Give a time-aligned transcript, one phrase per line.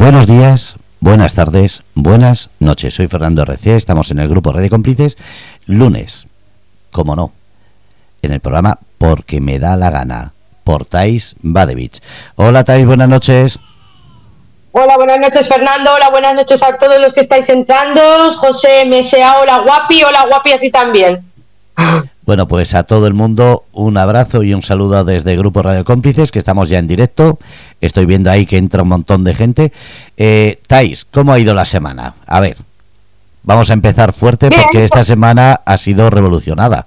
[0.00, 2.94] Buenos días, buenas tardes, buenas noches.
[2.94, 5.18] Soy Fernando RC, estamos en el grupo Red de Cómplices,
[5.66, 6.28] lunes,
[6.92, 7.32] como no,
[8.22, 12.00] en el programa Porque me da la gana, por Thais Badevich.
[12.36, 13.58] Hola Thais, buenas noches.
[14.70, 18.00] Hola, buenas noches Fernando, hola, buenas noches a todos los que estáis entrando.
[18.36, 21.24] José MSA, hola guapi, hola guapi a ti también.
[22.28, 26.30] Bueno, pues a todo el mundo un abrazo y un saludo desde Grupo Radio Cómplices,
[26.30, 27.38] que estamos ya en directo.
[27.80, 29.72] Estoy viendo ahí que entra un montón de gente.
[30.18, 32.16] Eh, Tais, ¿cómo ha ido la semana?
[32.26, 32.58] A ver,
[33.44, 36.86] vamos a empezar fuerte porque esta semana ha sido revolucionada.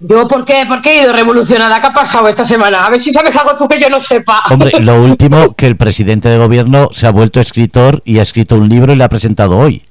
[0.00, 0.64] ¿Yo por qué?
[0.66, 1.80] ¿Por qué he ido revolucionada?
[1.80, 2.84] ¿Qué ha pasado esta semana?
[2.84, 4.42] A ver si sabes algo tú que yo no sepa.
[4.50, 8.56] Hombre, lo último, que el presidente de gobierno se ha vuelto escritor y ha escrito
[8.56, 9.84] un libro y lo ha presentado hoy.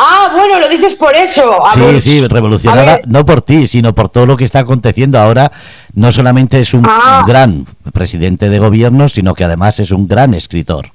[0.00, 1.60] Ah, bueno, lo dices por eso.
[1.74, 5.50] sí, sí, revolucionada, no por ti, sino por todo lo que está aconteciendo ahora.
[5.94, 7.24] No solamente es un ah.
[7.26, 10.92] gran presidente de gobierno, sino que además es un gran escritor.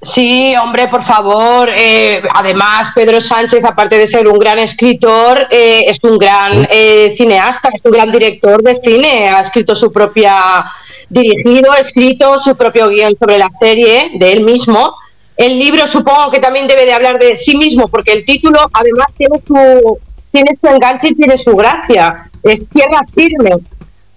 [0.00, 1.70] Sí, hombre, por favor.
[1.76, 7.12] Eh, además, Pedro Sánchez, aparte de ser un gran escritor, eh, es un gran eh,
[7.14, 9.28] cineasta, es un gran director de cine.
[9.28, 10.64] Ha escrito su propia,
[11.10, 14.94] dirigido, escrito su propio guion sobre la serie de él mismo.
[15.36, 19.08] El libro supongo que también debe de hablar de sí mismo, porque el título además
[19.16, 19.98] tiene su,
[20.32, 22.30] tiene su enganche y tiene su gracia.
[22.42, 23.50] Es Tierra Firme.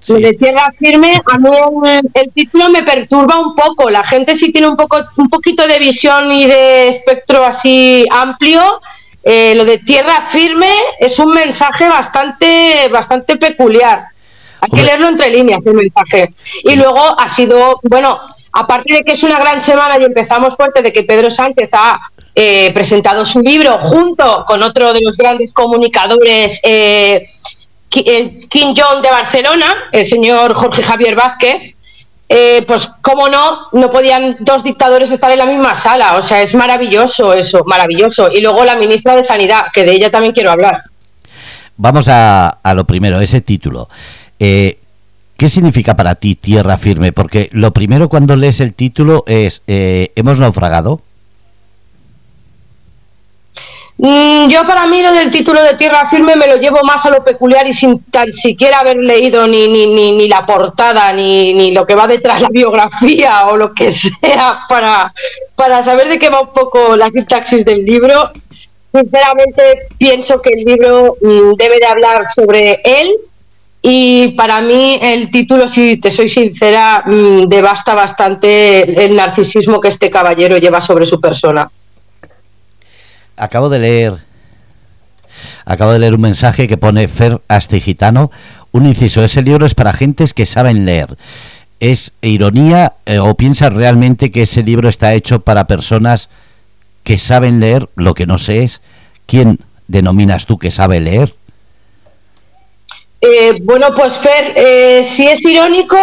[0.07, 1.49] De Tierra Firme, a mí
[2.13, 3.89] el, título me perturba un poco.
[3.89, 8.79] La gente sí tiene un, poco, un poquito de visión y de espectro así amplio.
[9.21, 14.05] Eh, lo de Tierra Firme es un mensaje bastante, bastante peculiar.
[14.61, 16.33] Hay que leerlo entre líneas el mensaje.
[16.63, 18.19] Y luego ha sido, bueno,
[18.51, 21.99] aparte de que es una gran semana y empezamos fuerte de que Pedro Sánchez ha
[22.35, 27.25] eh, presentado su libro junto con otro de los grandes comunicadores, eh,
[28.05, 31.75] el King John de Barcelona, el señor Jorge Javier Vázquez,
[32.31, 36.15] eh, pues cómo no, no podían dos dictadores estar en la misma sala.
[36.15, 38.31] O sea, es maravilloso eso, maravilloso.
[38.31, 40.83] Y luego la ministra de Sanidad, que de ella también quiero hablar.
[41.75, 43.89] Vamos a, a lo primero, ese título.
[44.37, 44.77] Eh,
[45.39, 47.13] ¿Qué significa para ti tierra firme?
[47.13, 50.99] Porque lo primero cuando lees el título es eh, ¿hemos naufragado?
[53.95, 57.09] Mm, yo para mí lo del título de Tierra Firme me lo llevo más a
[57.09, 61.71] lo peculiar y sin tan siquiera haber leído ni, ni, ni, la portada, ni, ni
[61.71, 63.91] lo que va detrás, la biografía o lo que
[64.21, 65.13] sea, para,
[65.55, 68.29] para saber de qué va un poco la sintaxis del libro.
[68.93, 73.15] Sinceramente pienso que el libro mm, debe de hablar sobre él,
[73.81, 79.87] y para mí el título, si te soy sincera, mm, devasta bastante el narcisismo que
[79.87, 81.69] este caballero lleva sobre su persona.
[83.37, 84.17] Acabo de leer,
[85.63, 88.31] acabo de leer un mensaje que pone Fer Astigitano,
[88.71, 91.17] un inciso, ese libro es para gentes que saben leer.
[91.79, 96.29] ¿Es ironía eh, o piensas realmente que ese libro está hecho para personas
[97.03, 97.87] que saben leer?
[97.95, 98.81] Lo que no sé es,
[99.25, 101.33] ¿quién denominas tú que sabe leer?
[103.21, 105.97] Eh, bueno, pues Fer, eh, si es irónico,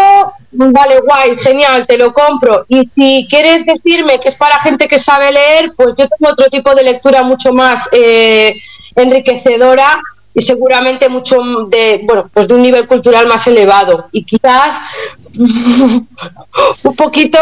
[0.53, 2.67] vale, guay, genial, te lo compro.
[2.69, 6.47] Y si quieres decirme que es para gente que sabe leer, pues yo tengo otro
[6.47, 8.55] tipo de lectura mucho más eh,
[8.95, 9.99] enriquecedora
[10.35, 11.39] y seguramente mucho
[11.69, 14.09] de, bueno, pues de un nivel cultural más elevado.
[14.13, 14.79] Y quizás
[15.35, 17.39] un poquito,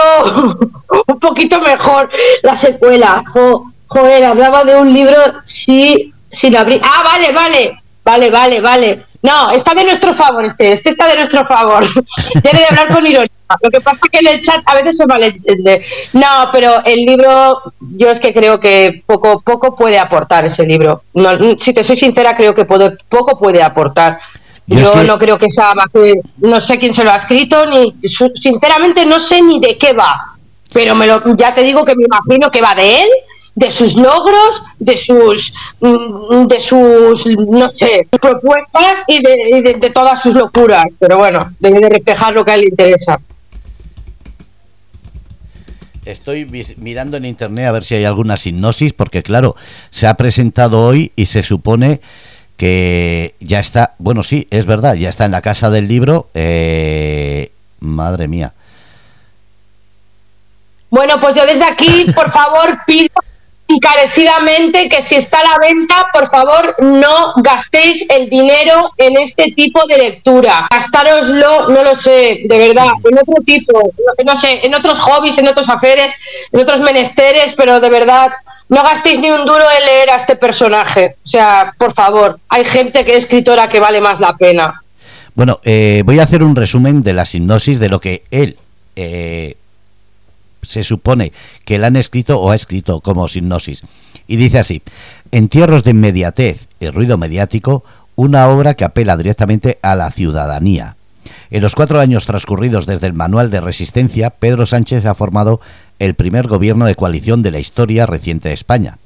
[1.08, 2.10] un poquito mejor
[2.42, 3.24] la secuela.
[3.88, 6.80] joder, hablaba de un libro, sí, sin abrir.
[6.84, 11.14] Ah, vale, vale, vale, vale, vale no, está de nuestro favor este, este está de
[11.14, 11.82] nuestro favor.
[12.42, 13.30] Debe de hablar con ironía.
[13.62, 15.82] Lo que pasa es que en el chat a veces se malentiende.
[16.12, 21.04] No, pero el libro, yo es que creo que poco, poco puede aportar ese libro.
[21.14, 24.18] No, si te soy sincera, creo que poco puede aportar.
[24.66, 25.72] Yo, no creo que sea
[26.38, 27.94] no sé quién se lo ha escrito, ni
[28.34, 30.34] sinceramente no sé ni de qué va.
[30.70, 33.08] Pero me lo, ya te digo que me imagino que va de él
[33.54, 40.34] de sus logros, de sus, mm, de sus, no sé, propuestas y de, todas sus
[40.34, 40.86] locuras.
[40.98, 43.18] Pero bueno, debe de reflejar lo que a él le interesa.
[46.04, 46.44] Estoy
[46.76, 49.56] mirando en internet a ver si hay alguna sinopsis, porque claro,
[49.90, 52.00] se ha presentado hoy y se supone
[52.56, 56.28] que ya está, bueno, sí, es verdad, ya está en la casa del libro.
[56.34, 58.52] Eh, madre mía.
[60.90, 63.08] Bueno, pues yo desde aquí, por favor, pido
[63.68, 69.52] encarecidamente que si está a la venta, por favor, no gastéis el dinero en este
[69.56, 70.66] tipo de lectura.
[70.70, 73.92] Gastároslo, no lo sé, de verdad, en otro tipo,
[74.24, 76.14] no sé, en otros hobbies, en otros aferes,
[76.52, 78.32] en otros menesteres, pero de verdad,
[78.68, 81.16] no gastéis ni un duro en leer a este personaje.
[81.24, 84.82] O sea, por favor, hay gente que es escritora que vale más la pena.
[85.34, 88.56] Bueno, eh, voy a hacer un resumen de la sinopsis de lo que él
[88.94, 89.56] eh,
[90.64, 91.32] se supone
[91.64, 93.82] que la han escrito o ha escrito como hipnosis.
[94.26, 94.82] Y dice así,
[95.30, 97.84] Entierros de inmediatez y ruido mediático,
[98.16, 100.96] una obra que apela directamente a la ciudadanía.
[101.50, 105.60] En los cuatro años transcurridos desde el Manual de Resistencia, Pedro Sánchez ha formado
[105.98, 108.98] el primer gobierno de coalición de la historia reciente de España.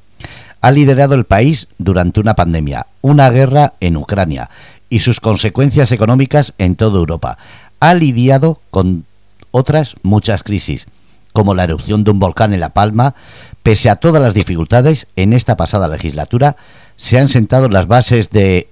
[0.60, 4.50] Ha liderado el país durante una pandemia, una guerra en Ucrania
[4.90, 7.38] y sus consecuencias económicas en toda Europa.
[7.80, 9.04] Ha lidiado con
[9.50, 10.86] otras muchas crisis,
[11.32, 13.14] como la erupción de un volcán en La Palma.
[13.62, 16.56] Pese a todas las dificultades, en esta pasada legislatura
[16.96, 18.68] se han sentado las bases de...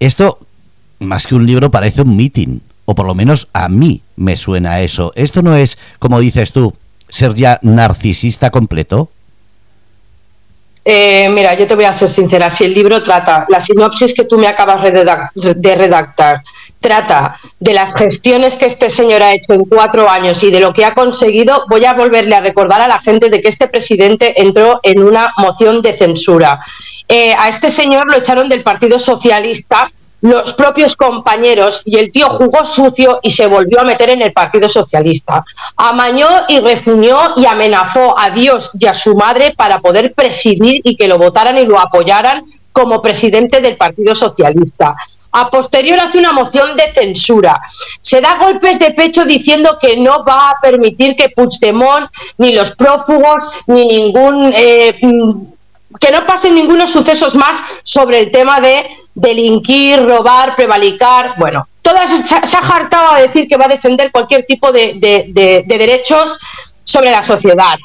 [0.00, 0.38] Esto,
[0.98, 4.80] más que un libro, parece un meeting, o por lo menos a mí me suena
[4.80, 5.12] eso.
[5.14, 6.74] Esto no es, como dices tú,
[7.08, 9.10] ser ya narcisista completo.
[10.84, 14.24] Eh, mira, yo te voy a ser sincera, si el libro trata, la sinopsis que
[14.24, 16.42] tú me acabas de redactar,
[16.88, 20.72] trata de las gestiones que este señor ha hecho en cuatro años y de lo
[20.72, 24.40] que ha conseguido, voy a volverle a recordar a la gente de que este presidente
[24.40, 26.60] entró en una moción de censura.
[27.06, 32.28] Eh, a este señor lo echaron del Partido Socialista los propios compañeros y el tío
[32.30, 35.44] jugó sucio y se volvió a meter en el Partido Socialista.
[35.76, 40.96] Amañó y refuñó y amenazó a Dios y a su madre para poder presidir y
[40.96, 44.96] que lo votaran y lo apoyaran como presidente del Partido Socialista.
[45.32, 47.60] A posterior hace una moción de censura.
[48.00, 52.72] Se da golpes de pecho diciendo que no va a permitir que Puigdemont, ni los
[52.72, 54.52] prófugos, ni ningún...
[54.56, 54.98] Eh,
[56.00, 62.10] que no pasen ningunos sucesos más sobre el tema de delinquir, robar, prevalicar, bueno, todas
[62.28, 66.38] se ha hartado a decir que va a defender cualquier tipo de, derechos
[66.84, 67.76] sobre la sociedad.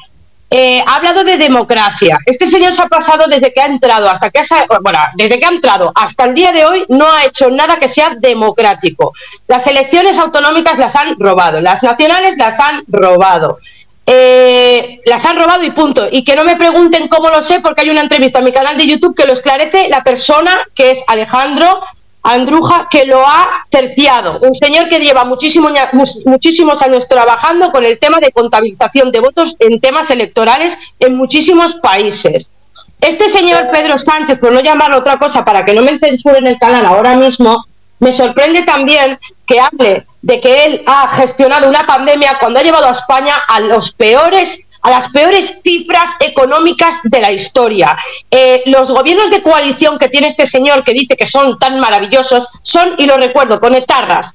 [0.50, 2.18] Eh, ha hablado de democracia.
[2.26, 5.46] Este señor se ha pasado desde que ha entrado hasta que ha, bueno, desde que
[5.46, 9.12] ha entrado hasta el día de hoy no ha hecho nada que sea democrático.
[9.48, 13.58] Las elecciones autonómicas las han robado, las nacionales las han robado.
[14.06, 16.06] Eh, las han robado y punto.
[16.10, 18.76] Y que no me pregunten cómo lo sé, porque hay una entrevista en mi canal
[18.76, 21.82] de YouTube que lo esclarece la persona que es Alejandro
[22.24, 24.40] Andruja, que lo ha terciado.
[24.40, 29.78] Un señor que lleva muchísimos años trabajando con el tema de contabilización de votos en
[29.78, 32.50] temas electorales en muchísimos países.
[32.98, 36.58] Este señor Pedro Sánchez, por no llamarlo otra cosa, para que no me censuren el
[36.58, 37.66] canal ahora mismo,
[38.00, 42.86] me sorprende también que hable de que él ha gestionado una pandemia cuando ha llevado
[42.86, 47.96] a España a los peores a las peores cifras económicas de la historia.
[48.30, 52.50] Eh, los gobiernos de coalición que tiene este señor, que dice que son tan maravillosos,
[52.60, 54.34] son, y lo recuerdo, con etarras,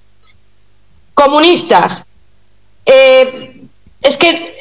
[1.13, 2.03] comunistas.
[2.83, 3.61] Eh,
[4.01, 4.55] es que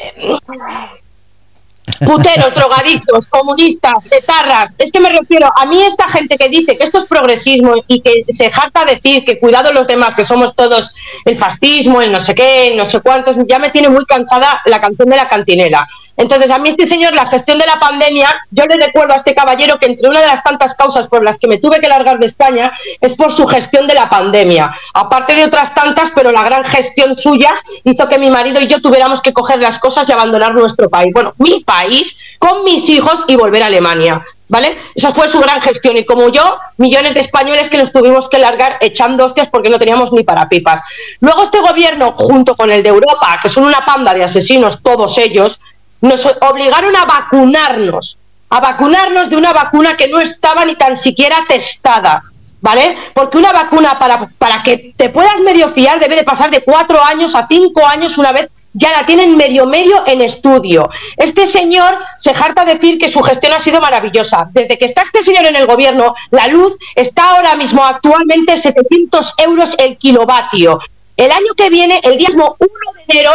[2.04, 4.72] puteros, drogadictos, comunistas, etarras.
[4.78, 8.00] Es que me refiero a mí esta gente que dice que esto es progresismo y
[8.00, 10.90] que se jarta decir que cuidado los demás, que somos todos
[11.24, 14.80] el fascismo, el no sé qué, no sé cuántos, ya me tiene muy cansada la
[14.80, 15.86] canción de la cantinela.
[16.18, 19.36] Entonces, a mí este señor, la gestión de la pandemia, yo le recuerdo a este
[19.36, 22.18] caballero que entre una de las tantas causas por las que me tuve que largar
[22.18, 24.72] de España es por su gestión de la pandemia.
[24.94, 27.54] Aparte de otras tantas, pero la gran gestión suya
[27.84, 31.12] hizo que mi marido y yo tuviéramos que coger las cosas y abandonar nuestro país.
[31.14, 34.26] Bueno, mi país, con mis hijos y volver a Alemania.
[34.50, 34.78] ¿Vale?
[34.94, 38.38] Esa fue su gran gestión y como yo, millones de españoles que nos tuvimos que
[38.38, 40.80] largar echando hostias porque no teníamos ni para pipas.
[41.20, 45.18] Luego este gobierno, junto con el de Europa, que son una panda de asesinos todos
[45.18, 45.60] ellos,
[46.00, 48.18] nos obligaron a vacunarnos,
[48.50, 52.22] a vacunarnos de una vacuna que no estaba ni tan siquiera testada,
[52.60, 52.96] ¿vale?
[53.14, 57.02] Porque una vacuna para, para que te puedas medio fiar debe de pasar de cuatro
[57.02, 60.88] años a cinco años una vez ya la tienen medio medio en estudio.
[61.16, 64.48] Este señor se jarta decir que su gestión ha sido maravillosa.
[64.52, 69.34] Desde que está este señor en el gobierno, la luz está ahora mismo actualmente 700
[69.38, 70.78] euros el kilovatio.
[71.16, 72.54] El año que viene, el día 1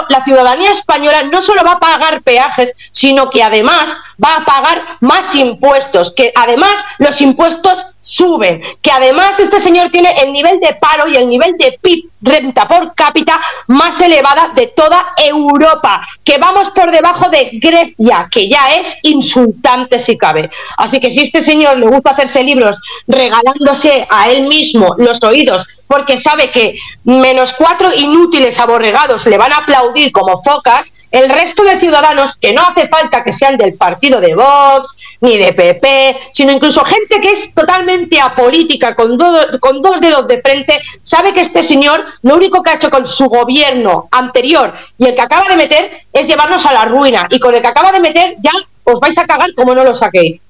[0.10, 4.98] la ciudadanía española no solo va a pagar peajes, sino que además va a pagar
[5.00, 10.76] más impuestos, que además los impuestos suben, que además este señor tiene el nivel de
[10.76, 16.38] paro y el nivel de PIB renta por cápita más elevada de toda Europa, que
[16.38, 20.52] vamos por debajo de Grecia, que ya es insultante si cabe.
[20.78, 22.78] Así que si este señor le gusta hacerse libros
[23.08, 29.54] regalándose a él mismo los oídos porque sabe que menos cuatro inútiles aborregados le van
[29.54, 33.76] a aplaudir como focas, el resto de ciudadanos, que no hace falta que sean del
[33.76, 39.18] partido de Vox, ni de PP, sino incluso gente que es totalmente apolítica, con,
[39.60, 43.06] con dos dedos de frente, sabe que este señor lo único que ha hecho con
[43.06, 47.28] su gobierno anterior y el que acaba de meter es llevarnos a la ruina.
[47.30, 48.52] Y con el que acaba de meter ya
[48.84, 50.42] os vais a cagar como no lo saquéis.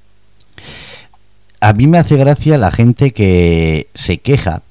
[1.60, 4.62] A mí me hace gracia la gente que se queja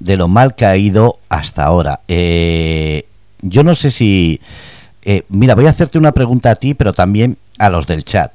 [0.00, 2.00] de lo mal que ha ido hasta ahora.
[2.08, 3.04] Eh,
[3.42, 4.40] yo no sé si
[5.02, 8.32] Eh, mira, voy a hacerte una pregunta a ti, pero también a los del chat.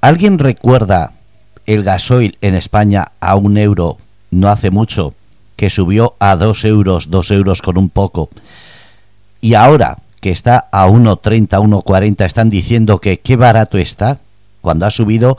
[0.00, 1.12] ¿Alguien recuerda
[1.66, 3.98] el gasoil en España a un euro
[4.30, 5.14] no hace mucho,
[5.56, 8.28] que subió a dos euros, dos euros con un poco?
[9.40, 14.18] Y ahora que está a 1,30, 1,40, están diciendo que qué barato está,
[14.60, 15.38] cuando ha subido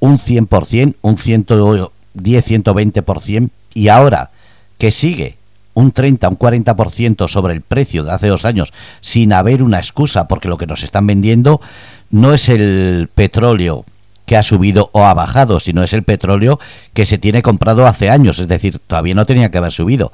[0.00, 4.30] un 100%, un 110, 120%, y ahora
[4.78, 5.36] que sigue
[5.76, 10.26] un 30, un 40% sobre el precio de hace dos años, sin haber una excusa,
[10.26, 11.60] porque lo que nos están vendiendo
[12.08, 13.84] no es el petróleo
[14.24, 16.58] que ha subido o ha bajado, sino es el petróleo
[16.94, 20.12] que se tiene comprado hace años, es decir, todavía no tenía que haber subido.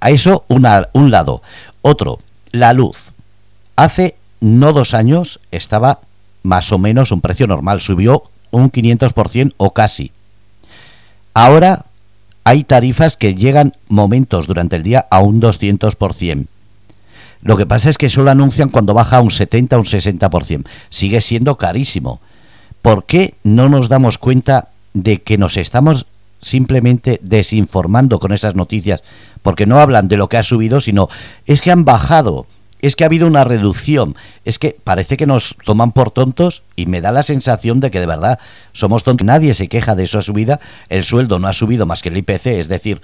[0.00, 1.42] A eso un lado.
[1.82, 2.18] Otro,
[2.50, 3.12] la luz.
[3.76, 6.00] Hace no dos años estaba
[6.42, 10.10] más o menos un precio normal, subió un 500% o casi.
[11.32, 11.84] Ahora
[12.50, 16.46] hay tarifas que llegan momentos durante el día a un 200%.
[17.42, 20.66] Lo que pasa es que solo anuncian cuando baja a un 70 o un 60%.
[20.88, 22.18] Sigue siendo carísimo.
[22.82, 26.06] ¿Por qué no nos damos cuenta de que nos estamos
[26.42, 29.04] simplemente desinformando con esas noticias?
[29.42, 31.08] Porque no hablan de lo que ha subido, sino
[31.46, 32.46] es que han bajado
[32.80, 34.16] es que ha habido una reducción.
[34.44, 38.00] Es que parece que nos toman por tontos y me da la sensación de que
[38.00, 38.38] de verdad
[38.72, 39.26] somos tontos.
[39.26, 40.60] Nadie se queja de esa subida.
[40.88, 43.00] El sueldo no ha subido más que el IPC, es decir,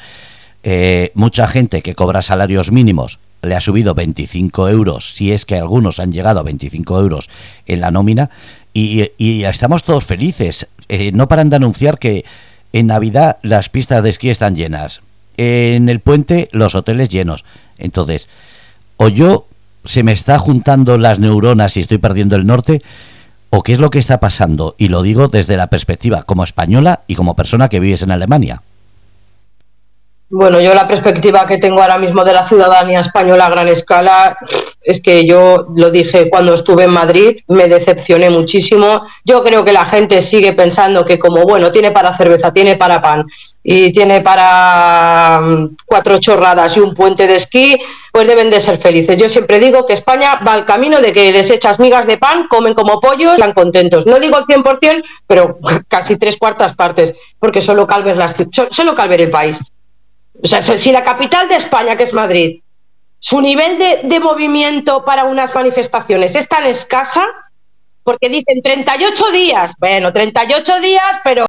[0.62, 5.56] eh, mucha gente que cobra salarios mínimos le ha subido 25 euros, si es que
[5.56, 7.28] algunos han llegado a 25 euros
[7.66, 8.30] en la nómina,
[8.72, 10.66] y, estamos todos felices.
[10.88, 12.24] Eh, no paran de anunciar que
[12.72, 15.00] en Navidad las pistas de esquí están llenas,
[15.38, 17.44] en el puente los hoteles llenos.
[17.78, 18.28] Entonces,
[18.98, 19.46] o yo
[19.86, 22.82] se me está juntando las neuronas y estoy perdiendo el norte?
[23.50, 24.74] ¿O qué es lo que está pasando?
[24.78, 28.62] Y lo digo desde la perspectiva como española y como persona que vives en Alemania.
[30.28, 34.36] Bueno, yo la perspectiva que tengo ahora mismo de la ciudadanía española a gran escala
[34.82, 39.02] es que yo lo dije cuando estuve en Madrid, me decepcioné muchísimo.
[39.24, 43.00] Yo creo que la gente sigue pensando que como, bueno, tiene para cerveza, tiene para
[43.00, 43.24] pan
[43.68, 47.76] y tiene para mm, cuatro chorradas y un puente de esquí,
[48.12, 49.16] pues deben de ser felices.
[49.16, 52.46] Yo siempre digo que España va al camino de que les echas migas de pan,
[52.46, 54.06] comen como pollos, están contentos.
[54.06, 55.58] No digo el 100%, pero
[55.88, 58.36] casi tres cuartas partes, porque solo calver, las,
[58.70, 59.58] solo calver el país.
[60.40, 62.60] O sea, si la capital de España, que es Madrid,
[63.18, 67.26] su nivel de, movimiento para unas manifestaciones es tan escasa,
[68.04, 71.46] porque dicen 38 días, bueno, 38 días, pero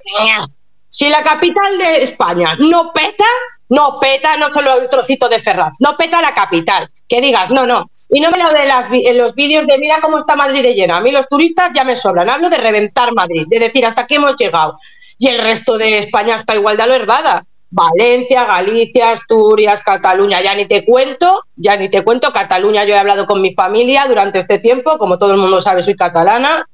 [0.98, 3.24] si la capital de España no peta,
[3.70, 6.89] no peta no solo el trocito de Ferraz, no peta la capital.
[7.08, 7.92] Que digas, no, no.
[8.10, 10.96] Y no me lo de las, los vídeos de mira cómo está Madrid de llena.
[10.96, 12.32] A mí los turistas ya me sobran.
[12.32, 14.80] Hablo de reventar Madrid, de decir hasta aquí hemos llegado.
[15.20, 17.46] Y el resto de España está igual de alervada.
[17.70, 22.98] Valencia, Galicia, Asturias, Cataluña, ya ni te cuento, ya ni te cuento, Cataluña yo he
[22.98, 26.66] hablado con mi familia durante este tiempo, como todo el mundo sabe soy catalana,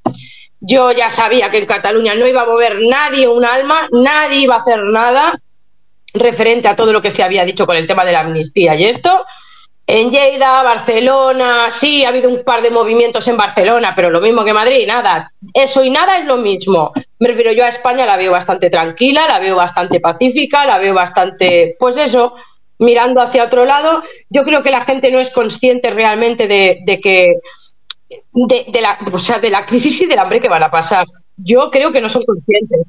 [0.66, 4.56] yo ya sabía que en Cataluña no iba a mover nadie un alma, nadie iba
[4.56, 5.40] a hacer nada
[6.14, 8.86] referente a todo lo que se había dicho con el tema de la amnistía y
[8.86, 9.26] esto,
[9.86, 14.46] en Lleida, Barcelona, sí, ha habido un par de movimientos en Barcelona, pero lo mismo
[14.46, 15.34] que Madrid, nada.
[15.54, 16.94] Eso y nada es lo mismo.
[17.20, 20.94] Me refiero yo a España, la veo bastante tranquila, la veo bastante pacífica, la veo
[20.94, 22.36] bastante, pues eso,
[22.80, 24.04] mirando hacia otro lado.
[24.30, 27.36] Yo creo que la gente no es consciente realmente de, de que,
[28.34, 31.06] de, la, o sea, de la crisis y del hambre que van a pasar.
[31.38, 32.82] Yo creo que no son conscientes.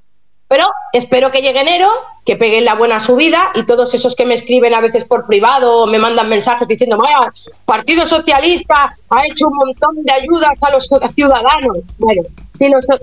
[0.47, 1.89] Pero espero que llegue enero,
[2.25, 5.83] que peguen la buena subida y todos esos que me escriben a veces por privado
[5.83, 7.33] o me mandan mensajes diciendo, vaya,
[7.65, 11.79] Partido Socialista ha hecho un montón de ayudas a los ciudadanos.
[11.99, 12.23] Bueno,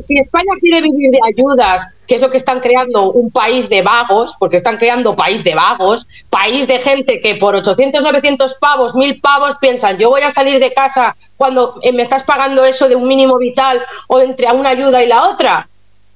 [0.02, 3.82] si, España quiere vivir de ayudas, que es lo que están creando un país de
[3.82, 8.96] vagos, porque están creando país de vagos, país de gente que por 800, 900 pavos,
[8.96, 12.88] 1000 pavos piensan, yo voy a salir de casa cuando eh, me estás pagando eso
[12.88, 15.68] de un mínimo vital o entre una ayuda y la otra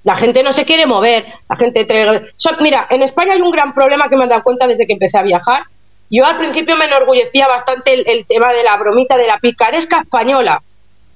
[0.06, 1.86] la gente no se quiere mover, la gente
[2.62, 5.18] mira, en España hay un gran problema que me he dado cuenta desde que empecé
[5.18, 5.64] a viajar.
[6.12, 10.62] Yo al principio me enorgullecía bastante el, tema de la bromita de la picaresca española.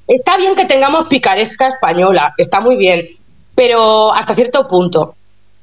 [0.10, 3.08] Está bien que tengamos picaresca española, está muy bien,
[3.54, 5.14] pero hasta cierto punto.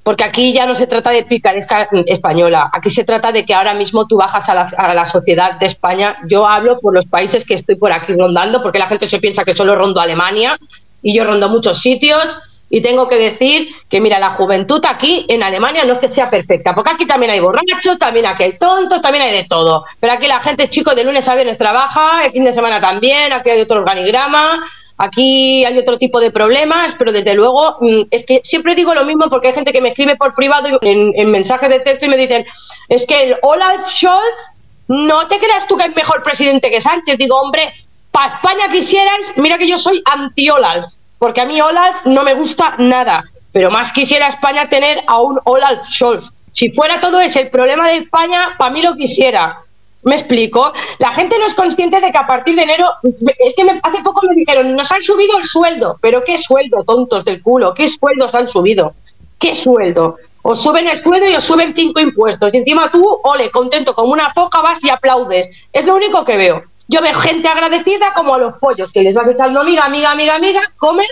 [0.04, 3.74] Porque aquí ya no se trata de picaresca española, aquí se trata de que ahora
[3.74, 6.18] mismo tú bajas a la, a la, sociedad de España.
[6.28, 9.44] Yo hablo por los países que estoy por aquí rondando, porque la gente se piensa
[9.44, 10.56] que solo rondo Alemania
[11.02, 12.38] y yo rondo muchos sitios
[12.68, 16.28] y tengo que decir que, mira, la juventud aquí en Alemania no es que sea
[16.28, 19.84] perfecta, porque aquí también hay borrachos, también aquí hay tontos, también hay de todo.
[20.00, 23.32] Pero aquí la gente, chicos, de lunes a viernes trabaja, el fin de semana también,
[23.32, 24.64] aquí hay otro organigrama,
[24.98, 29.04] aquí hay otro tipo de problemas, pero desde luego mm, es que siempre digo lo
[29.04, 32.08] mismo porque hay gente que me escribe por privado en, en mensajes de texto y
[32.08, 32.44] me dicen,
[32.88, 34.56] es que el Olaf Scholz,
[34.88, 37.18] no te creas tú que es mejor presidente que Sánchez.
[37.18, 37.72] Digo, hombre,
[38.10, 40.86] para España quisierais, mira que yo soy anti-Olaf,
[41.18, 45.40] porque a mí Olaf no me gusta nada, pero más quisiera España tener a un
[45.44, 46.30] Olaf Scholz.
[46.52, 49.58] Si fuera todo ese el problema de España, para mí lo quisiera.
[50.04, 50.72] ¿Me explico?
[50.98, 54.22] La gente no es consciente de que a partir de enero, es que hace poco
[54.28, 57.74] me dijeron, nos han subido el sueldo, pero ¿qué sueldo, tontos del culo?
[57.74, 58.94] ¿Qué sueldos han subido?
[59.38, 60.16] ¿Qué sueldo?
[60.42, 62.54] Os suben el sueldo y os suben cinco impuestos.
[62.54, 65.50] Y encima tú, ole, contento como una foca, vas y aplaudes.
[65.72, 66.62] Es lo único que veo.
[66.88, 70.36] Yo veo gente agradecida como a los pollos, que les vas echando amiga, amiga, amiga,
[70.36, 71.06] amiga, comen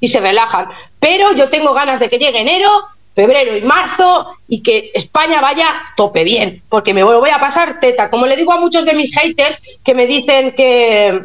[0.00, 0.68] y se relajan.
[0.98, 2.68] Pero yo tengo ganas de que llegue enero,
[3.14, 8.10] febrero y marzo y que España vaya tope bien, porque me voy a pasar teta.
[8.10, 11.22] Como le digo a muchos de mis haters que me dicen que,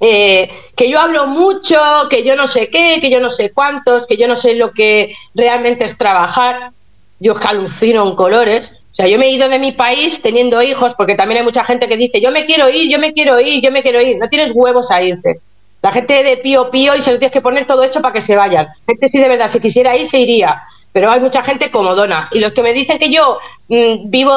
[0.00, 1.78] eh, que yo hablo mucho,
[2.08, 4.72] que yo no sé qué, que yo no sé cuántos, que yo no sé lo
[4.72, 6.70] que realmente es trabajar.
[7.18, 8.72] Yo alucino en colores.
[8.96, 11.62] O sea, yo me he ido de mi país teniendo hijos, porque también hay mucha
[11.62, 14.16] gente que dice, yo me quiero ir, yo me quiero ir, yo me quiero ir.
[14.16, 15.38] No tienes huevos a irte.
[15.82, 18.22] La gente de pío pío y se lo tienes que poner todo hecho para que
[18.22, 18.68] se vayan.
[18.86, 20.62] Gente si de verdad, si quisiera ir, se iría.
[20.92, 22.30] Pero hay mucha gente comodona.
[22.32, 23.38] Y los que me dicen que yo
[23.68, 24.32] mm, vivo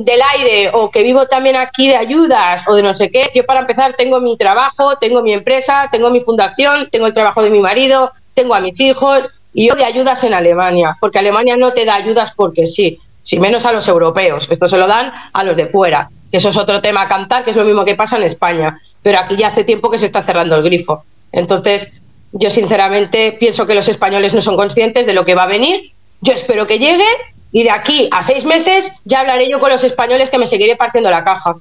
[0.00, 3.46] del aire o que vivo también aquí de ayudas o de no sé qué, yo
[3.46, 7.48] para empezar tengo mi trabajo, tengo mi empresa, tengo mi fundación, tengo el trabajo de
[7.48, 11.72] mi marido, tengo a mis hijos y yo de ayudas en Alemania, porque Alemania no
[11.72, 14.48] te da ayudas porque sí si menos a los europeos.
[14.50, 17.44] Esto se lo dan a los de fuera, que eso es otro tema a cantar,
[17.44, 18.78] que es lo mismo que pasa en España.
[19.02, 21.04] Pero aquí ya hace tiempo que se está cerrando el grifo.
[21.32, 21.92] Entonces,
[22.32, 25.92] yo sinceramente pienso que los españoles no son conscientes de lo que va a venir.
[26.20, 27.04] Yo espero que llegue
[27.52, 30.76] y de aquí a seis meses ya hablaré yo con los españoles que me seguiré
[30.76, 31.56] partiendo la caja.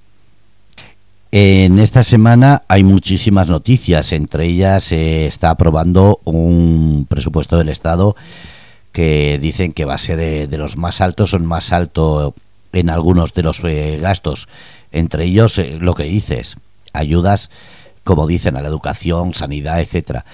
[1.34, 8.18] En esta semana hay muchísimas noticias, entre ellas se está aprobando un presupuesto del Estado
[8.92, 12.34] que dicen que va a ser eh, de los más altos el más alto
[12.74, 14.48] en algunos de los eh, gastos.
[14.92, 16.58] Entre ellos, eh, lo que dices,
[16.94, 17.50] ayudas,
[18.04, 20.26] como dicen, a la educación, sanidad, etcétera.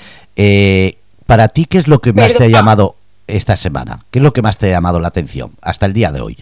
[1.25, 2.95] para ti, ¿qué es lo que más te ha llamado
[3.27, 4.05] esta semana?
[4.11, 6.37] ¿Qué es lo que más te ha llamado la atención hasta el día de hoy?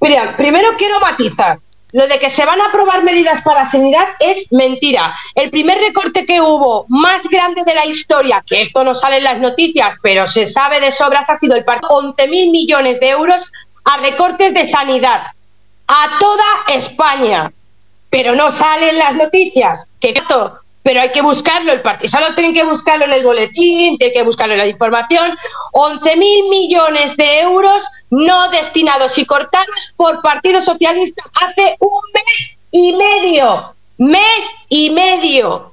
[0.00, 1.58] Mira, primero quiero matizar.
[1.92, 5.16] Lo de que se van a aprobar medidas para sanidad es mentira.
[5.34, 9.24] El primer recorte que hubo más grande de la historia, que esto no sale en
[9.24, 13.50] las noticias, pero se sabe de sobras, ha sido el par 11.000 millones de euros
[13.84, 15.22] a recortes de sanidad
[15.86, 17.50] a toda España.
[18.10, 19.84] Pero no sale en las noticias.
[20.00, 23.98] Que esto pero hay que buscarlo, el partido solo tienen que buscarlo en el boletín,
[23.98, 25.36] tienen que buscarlo en la información.
[25.72, 32.92] 11.000 millones de euros no destinados y cortados por Partido Socialista hace un mes y
[32.94, 33.74] medio.
[33.98, 35.72] Mes y medio.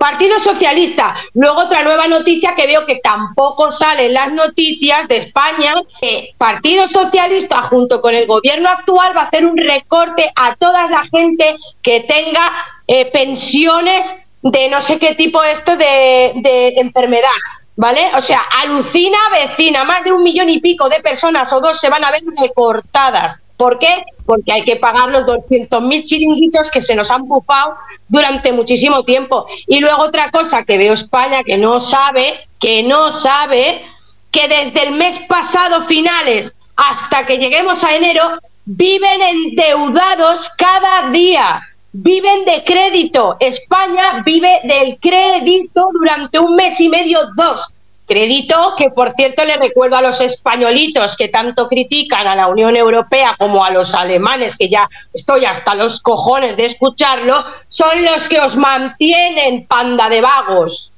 [0.00, 1.14] Partido Socialista.
[1.34, 6.30] Luego otra nueva noticia que veo que tampoco sale en las noticias de España, que
[6.38, 11.02] Partido Socialista junto con el gobierno actual va a hacer un recorte a toda la
[11.04, 12.50] gente que tenga
[12.86, 16.32] eh, pensiones de no sé qué tipo esto de,
[16.78, 17.28] enfermedad.
[17.76, 18.10] ¿Vale?
[18.16, 21.90] O sea, alucina vecina, más de un millón y pico de personas o dos se
[21.90, 23.36] van a ver recortadas.
[23.60, 24.04] ¿Por qué?
[24.24, 27.74] Porque hay que pagar los 200.000 chiringuitos que se nos han bufado
[28.08, 29.44] durante muchísimo tiempo.
[29.66, 33.84] Y luego otra cosa que veo España que no sabe, que no sabe,
[34.30, 38.22] que desde el mes pasado finales hasta que lleguemos a enero
[38.64, 41.60] viven endeudados cada día
[41.92, 43.36] viven de crédito.
[43.40, 47.70] España vive del crédito durante un mes y medio, dos.
[48.10, 52.74] Crédito que, por cierto, le recuerdo a los españolitos que tanto critican a la Unión
[52.74, 58.26] Europea como a los alemanes, que ya estoy hasta los cojones de escucharlo, son los
[58.26, 60.90] que os mantienen, panda de vagos.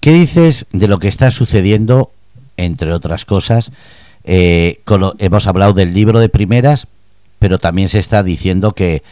[0.00, 2.10] ¿Qué dices de lo que está sucediendo,
[2.58, 3.72] entre otras cosas?
[4.24, 4.82] Eh,
[5.20, 6.86] hemos hablado del libro de primeras,
[7.38, 9.02] pero también se está diciendo que,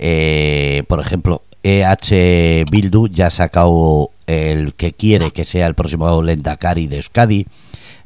[0.00, 6.22] eh, por ejemplo, EH Bildu ya ha sacado el que quiere que sea el próximo
[6.22, 7.46] Lendakari de Euskadi.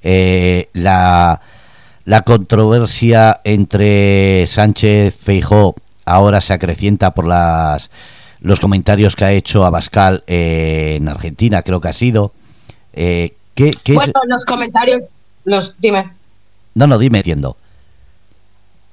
[0.03, 1.41] Eh, la,
[2.05, 7.91] la controversia entre Sánchez Feijó ahora se acrecienta por las
[8.41, 12.33] los comentarios que ha hecho Abascal eh, en Argentina, creo que ha sido.
[12.93, 15.03] Eh, ¿qué, bueno, los comentarios,
[15.45, 16.11] los dime.
[16.75, 17.57] No, no, dime, entiendo.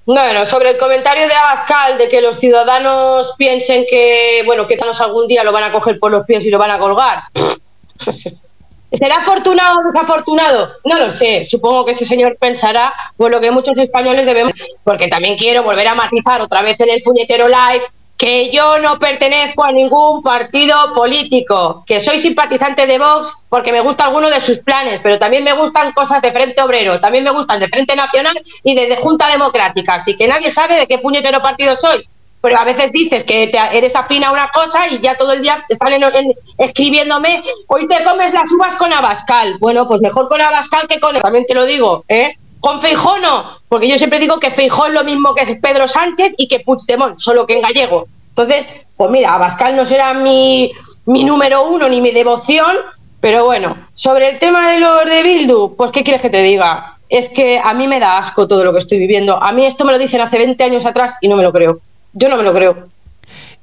[0.05, 5.27] Bueno, sobre el comentario de Abascal de que los ciudadanos piensen que, bueno, que algún
[5.27, 7.23] día lo van a coger por los pies y lo van a colgar.
[8.91, 10.73] ¿Será afortunado o desafortunado?
[10.83, 11.47] No lo sé.
[11.47, 14.53] Supongo que ese señor pensará por lo que muchos españoles debemos.
[14.83, 17.83] Porque también quiero volver a matizar otra vez en el puñetero live
[18.17, 23.81] que yo no pertenezco a ningún partido político, que soy simpatizante de Vox porque me
[23.81, 27.31] gusta alguno de sus planes, pero también me gustan cosas de Frente Obrero, también me
[27.31, 31.41] gustan de Frente Nacional y de, Junta Democrática, así que nadie sabe de qué puñetero
[31.41, 32.07] partido soy.
[32.39, 35.65] pero a veces dices que eres afín a una cosa y ya todo el día
[35.67, 35.93] están
[36.57, 39.57] escribiéndome, hoy te comes las uvas con Abascal.
[39.59, 42.37] Bueno, pues mejor con Abascal que con, también te lo digo, ¿eh?
[42.63, 46.33] Con Feijó no, porque yo siempre digo que Feijó es lo mismo que Pedro Sánchez
[46.37, 48.07] y que Puigdemont, solo que en gallego.
[48.29, 50.71] Entonces, pues mira, Abascal no será mi,
[51.05, 52.73] mi número uno ni mi devoción,
[53.19, 56.95] pero bueno, sobre el tema de los de Bildu, pues ¿qué quieres que te diga?
[57.09, 59.43] Es que a mí me da asco todo lo que estoy viviendo.
[59.43, 61.81] A mí esto me lo dicen hace 20 años atrás y no me lo creo.
[62.13, 62.87] Yo no me lo creo.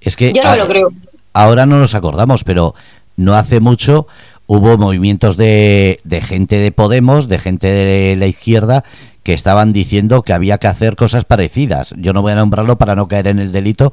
[0.03, 0.91] Es que yo no me lo creo.
[1.33, 2.75] Ahora no nos acordamos, pero
[3.17, 4.07] no hace mucho
[4.51, 8.83] hubo movimientos de, gente de Podemos, de gente de la izquierda,
[9.23, 11.95] que estaban diciendo que había que hacer cosas parecidas.
[11.97, 13.93] Yo no voy a nombrarlo para no caer en el delito,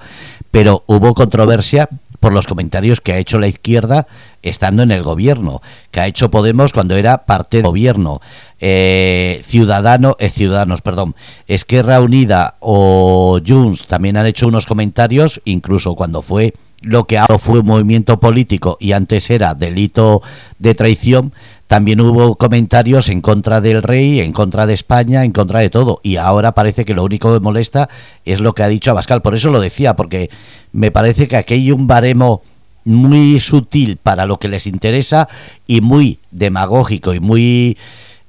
[0.49, 1.89] pero hubo controversia
[2.19, 4.07] por los comentarios que ha hecho la izquierda
[4.41, 8.19] estando en el gobierno, que ha hecho Podemos cuando era parte del gobierno,
[8.59, 11.13] eh, Ciudadano, eh, Ciudadanos, perdón,
[11.45, 17.37] Esquerra Unida o Junts también han hecho unos comentarios, incluso cuando fue lo que ahora
[17.37, 20.21] fue un movimiento político y antes era delito
[20.59, 21.33] de traición,
[21.67, 25.99] también hubo comentarios en contra del rey, en contra de España, en contra de todo.
[26.01, 27.89] Y ahora parece que lo único que molesta
[28.23, 29.21] es lo que ha dicho Abascal.
[29.21, 30.29] Por eso lo decía, porque
[30.71, 32.41] me parece que aquí hay un baremo
[32.85, 35.27] muy sutil para lo que les interesa
[35.67, 37.77] y muy demagógico y muy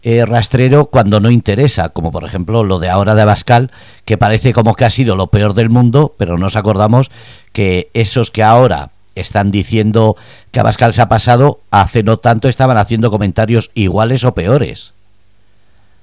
[0.03, 3.71] eh, rastrero cuando no interesa, como por ejemplo lo de ahora de Abascal,
[4.05, 7.11] que parece como que ha sido lo peor del mundo, pero nos acordamos
[7.53, 10.17] que esos que ahora están diciendo
[10.53, 14.93] que Abascal se ha pasado, hace no tanto estaban haciendo comentarios iguales o peores.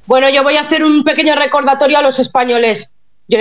[0.05, 2.93] Bueno, yo voy a hacer un pequeño recordatorio a los españoles,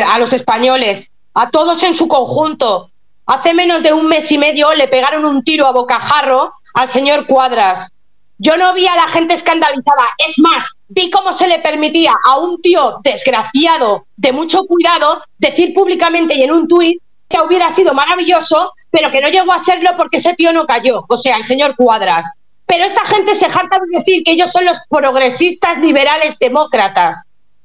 [0.06, 2.90] a los españoles, a todos en su conjunto.
[3.26, 7.26] Hace menos de un mes y medio le pegaron un tiro a bocajarro al señor
[7.26, 7.90] Cuadras.
[8.44, 12.36] Yo no vi a la gente escandalizada, es más, vi cómo se le permitía a
[12.36, 17.94] un tío desgraciado, de mucho cuidado, decir públicamente y en un tuit que hubiera sido
[17.94, 21.44] maravilloso pero que no llegó a serlo porque ese tío no cayó, o sea, el
[21.44, 22.24] señor Cuadras.
[22.64, 27.22] Pero esta gente se jacta de decir que ellos son los progresistas liberales demócratas.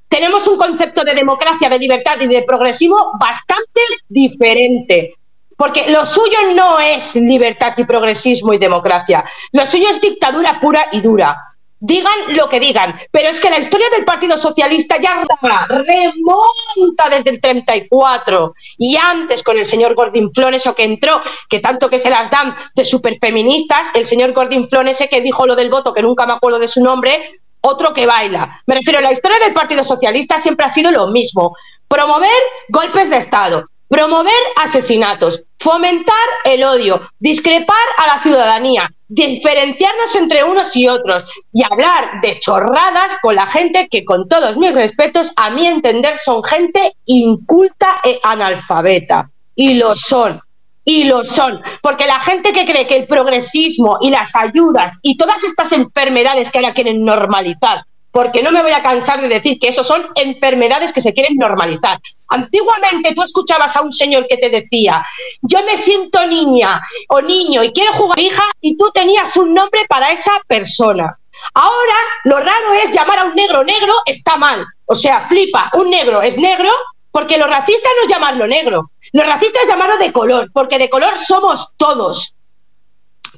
[0.07, 5.13] Tenemos un concepto de democracia, de libertad y de progresismo bastante diferente.
[5.59, 9.25] Porque lo suyo no es libertad y progresismo y democracia.
[9.51, 11.35] Lo suyo es dictadura pura y dura.
[11.81, 15.21] Digan lo que digan, pero es que la historia del Partido Socialista ya
[15.67, 21.59] remonta desde el 34 y antes con el señor Gordon Flon, eso que entró, que
[21.59, 25.57] tanto que se las dan de superfeministas, el señor Gordon Flon ese que dijo lo
[25.57, 28.61] del voto, que nunca me acuerdo de su nombre, otro que baila.
[28.65, 31.53] Me refiero, la historia del Partido Socialista siempre ha sido lo mismo,
[31.89, 32.29] promover
[32.69, 40.75] golpes de Estado, promover asesinatos, fomentar el odio, discrepar a la ciudadanía, diferenciarnos entre unos
[40.75, 45.49] y otros y hablar de chorradas con la gente que, con todos mis respetos, a
[45.49, 49.29] mi entender, son gente inculta e analfabeta.
[49.55, 50.39] Y lo son.
[50.85, 51.61] Y lo son.
[51.81, 56.49] Porque la gente que cree que el progresismo y las ayudas y todas estas enfermedades
[56.49, 60.07] que ahora quieren normalizar porque no me voy a cansar de decir que eso son
[60.15, 61.99] enfermedades que se quieren normalizar.
[62.29, 65.03] Antiguamente tú escuchabas a un señor que te decía,
[65.41, 69.85] yo me siento niña o niño y quiero jugar hija y tú tenías un nombre
[69.87, 71.17] para esa persona.
[71.53, 71.95] Ahora
[72.25, 74.65] lo raro es llamar a un negro negro está mal.
[74.85, 76.71] O sea, flipa, un negro es negro
[77.11, 78.91] porque lo racista no es llamarlo negro.
[79.13, 82.35] Lo racista es llamarlo de color, porque de color somos todos.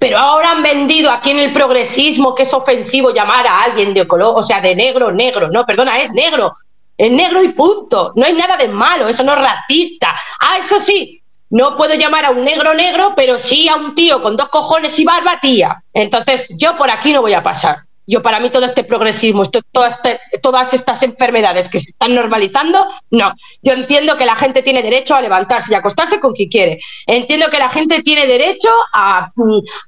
[0.02, 4.08] Pero ahora han vendido aquí en el progresismo que es ofensivo llamar a alguien de
[4.08, 5.48] color, o sea, de negro, negro.
[5.52, 6.56] No, perdona, es negro.
[6.98, 8.12] Es negro y punto.
[8.16, 10.16] No hay nada de malo, eso no es racista.
[10.40, 14.20] Ah, eso sí, no puedo llamar a un negro negro, pero sí a un tío
[14.24, 15.84] con dos cojones y barba, tía.
[15.94, 17.84] Entonces, yo por aquí no voy a pasar.
[18.12, 22.86] Yo para mí todo este progresismo, todas, este, todas estas enfermedades que se están normalizando,
[23.10, 23.34] no.
[23.62, 26.80] Yo entiendo que la gente tiene derecho a levantarse y acostarse con quien quiere.
[27.08, 29.32] Entiendo que la gente tiene derecho a,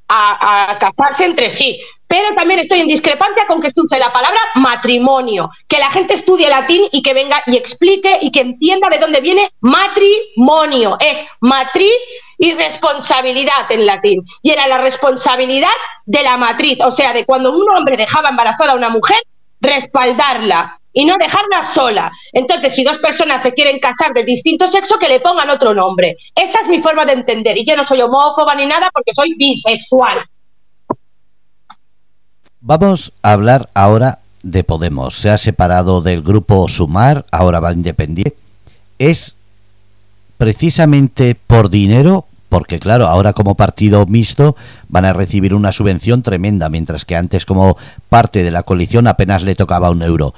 [0.07, 1.81] a, casarse entre sí.
[2.07, 5.49] Pero también estoy en discrepancia con que se use la palabra matrimonio.
[5.67, 9.19] Que la gente estudie latín y que venga y explique y que entienda de dónde
[9.19, 10.95] viene matrimonio.
[11.01, 11.91] Es matriz
[12.43, 14.21] y responsabilidad en latín.
[14.41, 15.69] Y era la responsabilidad
[16.06, 19.17] de la matriz, o sea, de cuando un hombre dejaba embarazada a una mujer,
[19.62, 22.12] respaldarla y no dejarla sola.
[22.34, 26.17] Entonces, si dos personas se quieren casar de distinto sexo, que le pongan otro nombre.
[26.36, 27.58] Esa es mi forma de entender.
[27.58, 30.25] Y yo no soy homófoba ni nada porque soy bisexual.
[32.60, 35.15] Vamos a hablar ahora de Podemos.
[35.15, 38.36] Se ha separado del grupo Sumar, ahora va independiente.
[38.99, 39.38] Es
[40.38, 44.55] precisamente por dinero, porque claro, ahora como partido mixto
[44.87, 49.41] van a recibir una subvención tremenda, mientras que antes como parte de la coalición apenas
[49.41, 50.35] le tocaba un euro.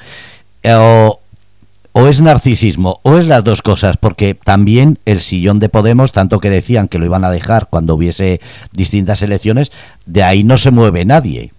[0.64, 6.40] o es narcisismo o es las dos cosas, porque también el sillón de Podemos, tanto
[6.40, 8.40] que decían que lo iban a dejar cuando hubiese
[8.72, 9.74] distintas elecciones,
[10.06, 11.52] de ahí no se mueve nadie.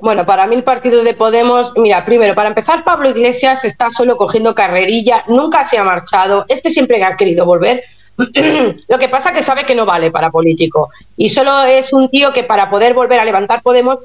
[0.00, 4.16] Bueno, para mí el partido de Podemos, mira, primero, para empezar, Pablo Iglesias está solo
[4.16, 7.84] cogiendo carrerilla, nunca se ha marchado, este siempre ha querido volver.
[8.88, 12.08] Lo que pasa es que sabe que no vale para político y solo es un
[12.08, 13.98] tío que para poder volver a levantar Podemos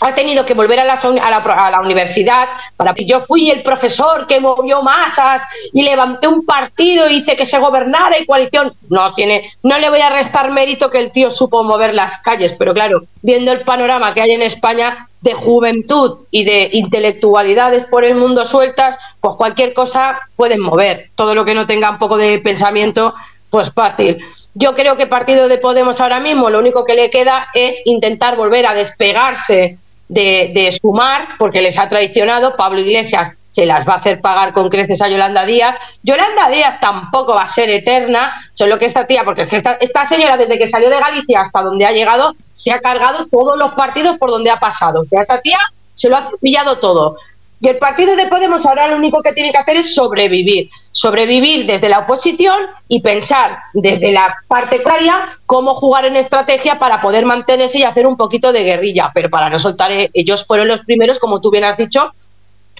[0.00, 4.40] ha tenido que volver a la, a, la, universidad para yo fui el profesor que
[4.40, 8.74] movió masas y levanté un partido y hice que se gobernara y coalición.
[8.90, 12.54] No tiene, no le voy a restar mérito que el tío supo mover las calles,
[12.58, 18.04] pero claro, viendo el panorama que hay en España de juventud y de intelectualidades por
[18.04, 21.10] el mundo sueltas, pues cualquier cosa pueden mover.
[21.16, 23.12] Todo lo que no tenga un poco de pensamiento,
[23.50, 24.18] pues fácil.
[24.54, 28.36] Yo creo que partido de Podemos ahora mismo lo único que le queda es intentar
[28.36, 32.56] volver a despegarse de, sumar, porque les ha traicionado.
[32.56, 35.76] Pablo Iglesias se las va a hacer pagar con creces a Yolanda Díaz.
[36.02, 40.36] Yolanda Díaz tampoco va a ser eterna, solo que esta tía, porque esta, esta señora
[40.36, 44.18] desde que salió de Galicia hasta donde ha llegado, se ha cargado todos los partidos
[44.18, 45.00] por donde ha pasado.
[45.00, 45.56] O sea, esta tía
[45.94, 47.16] se lo ha pillado todo.
[47.58, 50.68] Y el partido de Podemos ahora lo único que tiene que hacer es sobrevivir.
[50.92, 57.00] Sobrevivir desde la oposición y pensar desde la parte claria cómo jugar en estrategia para
[57.00, 59.10] poder mantenerse y hacer un poquito de guerrilla.
[59.14, 62.12] Pero para no soltar, eh, ellos fueron los primeros, como tú bien has dicho,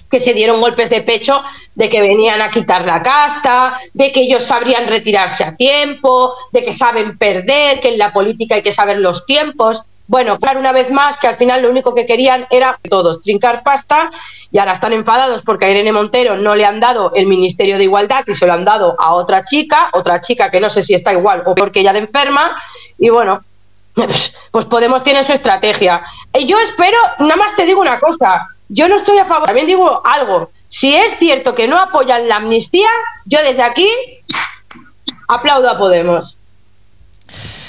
[0.09, 1.43] que se dieron golpes de pecho
[1.75, 6.63] de que venían a quitar la casta, de que ellos sabrían retirarse a tiempo, de
[6.63, 9.81] que saben perder, que en la política hay que saber los tiempos.
[10.07, 13.61] Bueno, claro, una vez más que al final lo único que querían era todos trincar
[13.63, 14.09] pasta
[14.51, 17.83] y ahora están enfadados porque a Irene Montero no le han dado el Ministerio de
[17.83, 20.93] Igualdad y se lo han dado a otra chica, otra chica que no sé si
[20.93, 22.55] está igual o peor que ella de enferma
[22.97, 23.41] y bueno,
[24.51, 26.01] pues Podemos tiene su estrategia.
[26.33, 29.67] Y yo espero, nada más te digo una cosa, yo no estoy a favor, también
[29.67, 32.89] digo algo, si es cierto que no apoyan la amnistía,
[33.25, 33.87] yo desde aquí
[35.27, 36.37] aplaudo a Podemos.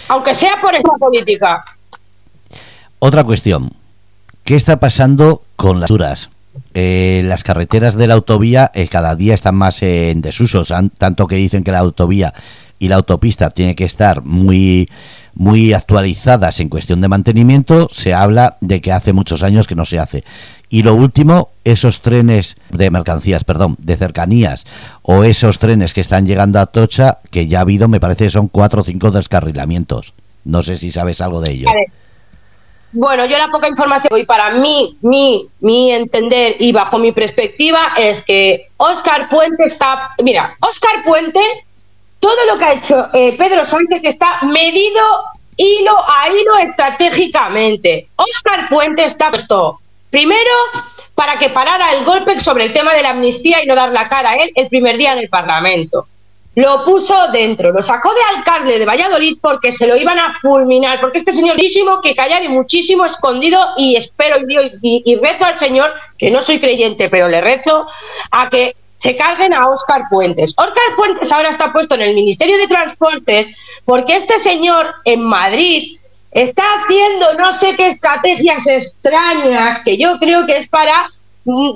[0.09, 1.65] Aunque sea por esta política.
[2.99, 3.71] Otra cuestión.
[4.45, 6.31] ¿Qué está pasando con las duras?
[6.75, 10.63] Eh, las carreteras de la autovía eh, cada día están más en desuso,
[10.97, 12.35] tanto que dicen que la autovía
[12.79, 14.89] y la autopista tienen que estar muy
[15.35, 19.85] muy actualizadas en cuestión de mantenimiento, se habla de que hace muchos años que no
[19.85, 20.25] se hace.
[20.71, 24.67] Y lo último, esos trenes de mercancías, perdón, de cercanías,
[25.03, 28.49] o esos trenes que están llegando a Tocha, que ya ha habido, me parece son
[28.49, 30.13] cuatro o cinco descarrilamientos.
[30.45, 31.69] No sé si sabes algo de ello.
[32.93, 37.93] Bueno, yo la poca información y para mí, mi, mi entender y bajo mi perspectiva
[37.99, 41.41] es que Oscar Puente está, mira, Oscar Puente,
[42.19, 45.03] todo lo que ha hecho eh, Pedro Sánchez está medido
[45.57, 48.09] hilo a hilo estratégicamente.
[48.17, 50.51] Oscar Puente está puesto primero
[51.15, 54.09] para que parara el golpe sobre el tema de la amnistía y no dar la
[54.09, 56.07] cara a él el primer día en el Parlamento
[56.59, 61.01] lo puso dentro, lo sacó de alcalde de Valladolid porque se lo iban a fulminar,
[61.01, 65.57] porque este señor muchísimo que callar y muchísimo escondido y espero y, y, rezo al
[65.57, 67.87] Señor, que no soy creyente, pero le rezo
[68.33, 70.53] a que se carguen a Óscar Puentes.
[70.57, 73.47] Óscar Puentes ahora está puesto en el Ministerio de Transportes
[73.85, 75.98] porque este señor en Madrid
[76.31, 81.11] está haciendo no sé qué estrategias extrañas que yo creo que es para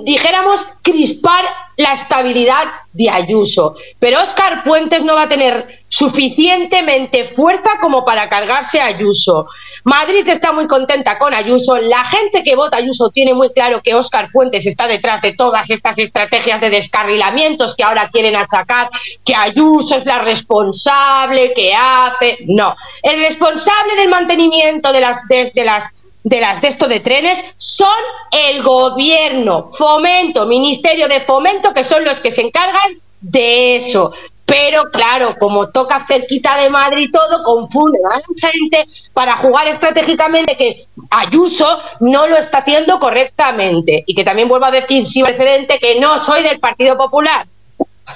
[0.03, 1.45] dijéramos, crispar
[1.77, 3.75] la estabilidad de Ayuso.
[3.97, 9.47] Pero Óscar Puentes no va a tener suficientemente fuerza como para cargarse Ayuso.
[9.83, 11.77] Madrid está muy contenta con Ayuso.
[11.77, 15.67] La gente que vota Ayuso tiene muy claro que Óscar Puentes está detrás de todas
[15.71, 18.89] estas estrategias de descarrilamientos que ahora quieren achacar,
[19.25, 22.37] que Ayuso es la responsable, que hace.
[22.45, 25.85] No, el responsable del mantenimiento de las, de las
[26.23, 27.87] de las de esto de trenes son
[28.31, 34.13] el gobierno, fomento, ministerio de fomento, que son los que se encargan de eso.
[34.45, 40.57] Pero claro, como toca cerquita de Madrid todo, confunde a la gente para jugar estratégicamente
[40.57, 44.03] que Ayuso no lo está haciendo correctamente.
[44.05, 47.47] Y que también vuelvo a decir, sí, precedente, que no soy del Partido Popular.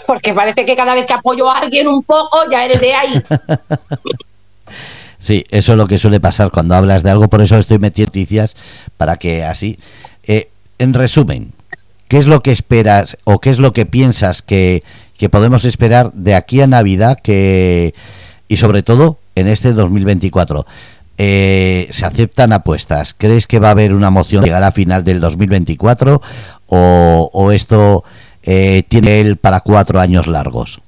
[0.06, 3.22] Porque parece que cada vez que apoyo a alguien un poco, ya eres de ahí.
[5.20, 8.10] Sí, eso es lo que suele pasar cuando hablas de algo, por eso estoy metiendo
[8.10, 8.56] noticias
[8.98, 9.80] para que así.
[10.24, 10.50] Eh,
[10.80, 11.54] en resumen,
[12.08, 14.84] ¿qué es lo que esperas o qué es lo que piensas que,
[15.32, 17.96] podemos esperar de aquí a Navidad que
[18.48, 20.66] y sobre todo en este 2024?
[21.20, 23.16] Eh, ¿Se aceptan apuestas?
[23.18, 26.22] ¿Crees que va a haber una moción que llegará a final del 2024
[26.68, 28.04] o, esto
[28.44, 30.80] eh, tiene él para cuatro años largos?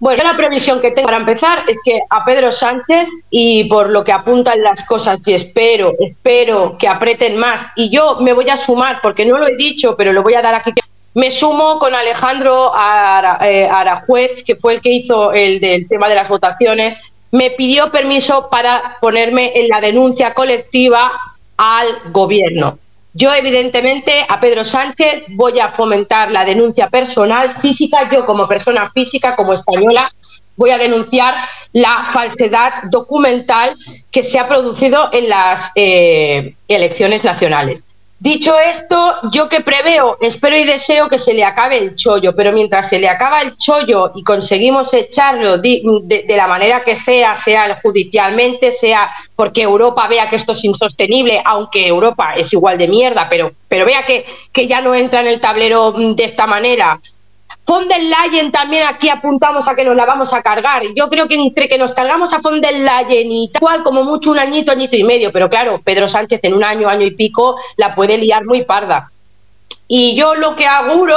[0.00, 4.04] Bueno, la previsión que tengo para empezar es que a Pedro Sánchez, y por lo
[4.04, 8.56] que apuntan las cosas, y espero, espero que aprieten más, y yo me voy a
[8.56, 10.72] sumar, porque no lo he dicho, pero lo voy a dar aquí.
[11.14, 16.16] Me sumo con Alejandro eh, Arajuez, que fue el que hizo el del tema de
[16.16, 16.96] las votaciones.
[17.30, 21.12] Me pidió permiso para ponerme en la denuncia colectiva
[21.56, 22.78] al gobierno.
[23.16, 28.10] Yo, evidentemente, a Pedro Sánchez voy a fomentar la denuncia personal, física.
[28.10, 30.12] Yo, como persona física, como española,
[30.56, 31.34] voy a denunciar
[31.72, 33.76] la falsedad documental
[34.10, 37.86] que se ha producido en las eh, elecciones nacionales.
[38.18, 42.52] Dicho esto, yo que preveo, espero y deseo que se le acabe el chollo, pero
[42.52, 47.80] mientras se le acaba el chollo y conseguimos echarlo de, la manera que sea, sea
[47.82, 53.28] judicialmente, sea porque Europa vea que esto es insostenible, aunque Europa es igual de mierda,
[53.28, 57.00] pero, pero vea que, que ya no entra en el tablero de esta manera,
[57.66, 60.82] von der Leyen también aquí apuntamos a que nos la vamos a cargar.
[60.94, 64.30] Yo creo que entre que nos cargamos a von der Leyen y tal como mucho
[64.30, 67.56] un añito, añito y medio, pero claro, Pedro Sánchez en un año, año y pico
[67.76, 69.10] la puede liar muy parda.
[69.88, 71.16] Y yo lo que auguro,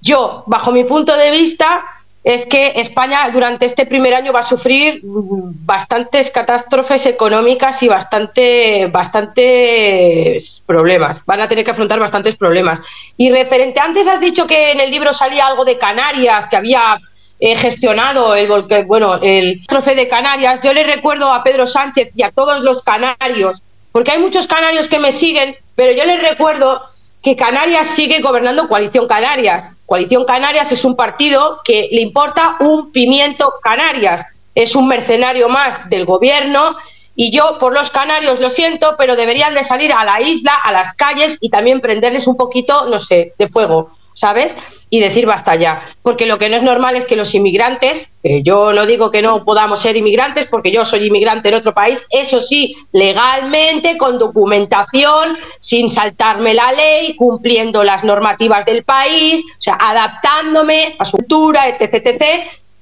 [0.00, 1.84] yo, bajo mi punto de vista,
[2.24, 8.88] es que España durante este primer año va a sufrir bastantes catástrofes económicas y bastante,
[8.92, 11.22] bastantes problemas.
[11.24, 12.82] Van a tener que afrontar bastantes problemas.
[13.16, 16.98] Y referente, antes has dicho que en el libro salía algo de Canarias, que había
[17.40, 18.48] eh, gestionado el
[18.86, 20.60] bueno, el trofeo de Canarias.
[20.62, 24.88] Yo le recuerdo a Pedro Sánchez y a todos los canarios, porque hay muchos canarios
[24.88, 26.82] que me siguen, pero yo les recuerdo
[27.22, 32.92] que Canarias sigue gobernando Coalición Canarias Coalición Canarias es un partido que le importa un
[32.92, 34.22] pimiento Canarias,
[34.54, 36.76] es un mercenario más del gobierno
[37.16, 40.72] y yo por los canarios lo siento, pero deberían de salir a la isla, a
[40.72, 43.92] las calles y también prenderles un poquito, no sé, de fuego.
[44.18, 44.56] ¿Sabes?
[44.90, 45.82] Y decir basta ya.
[46.02, 48.08] Porque lo que no es normal es que los inmigrantes,
[48.42, 52.04] yo no digo que no podamos ser inmigrantes, porque yo soy inmigrante en otro país,
[52.10, 59.60] eso sí, legalmente, con documentación, sin saltarme la ley, cumpliendo las normativas del país, o
[59.60, 62.24] sea, adaptándome a su cultura, etc, etc.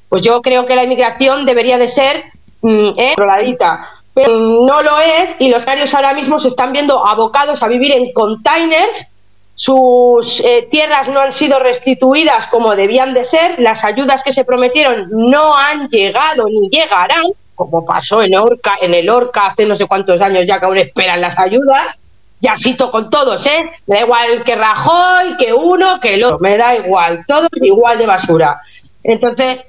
[0.08, 2.24] Pues yo creo que la inmigración debería de ser
[2.62, 3.12] mm, ¿eh?
[3.14, 3.90] controladita.
[4.14, 7.92] Pero no lo es y los canarios ahora mismo se están viendo abocados a vivir
[7.92, 9.08] en containers
[9.56, 14.44] sus eh, tierras no han sido restituidas como debían de ser, las ayudas que se
[14.44, 19.74] prometieron no han llegado ni llegarán, como pasó en Orca, en el Orca hace no
[19.74, 21.98] sé cuántos años ya que aún esperan las ayudas.
[22.38, 23.64] Ya cito con todos, ¿eh?
[23.86, 27.96] Me da igual que Rajoy, que uno, que el otro, me da igual, todos igual
[27.96, 28.60] de basura.
[29.02, 29.64] Entonces,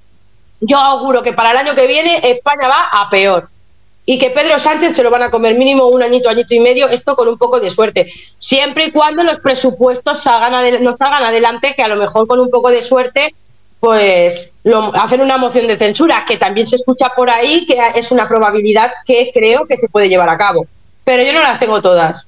[0.60, 3.48] yo auguro que para el año que viene España va a peor
[4.10, 6.88] y que Pedro Sánchez se lo van a comer mínimo un añito, añito y medio,
[6.88, 8.08] esto con un poco de suerte.
[8.38, 12.50] Siempre y cuando los presupuestos salgan no salgan adelante, que a lo mejor con un
[12.50, 13.36] poco de suerte,
[13.82, 18.10] pues lo, hacen una moción de censura, que también se escucha por ahí, que es
[18.14, 20.66] una probabilidad que creo que se puede llevar a cabo.
[21.04, 22.26] Pero yo no las tengo todas.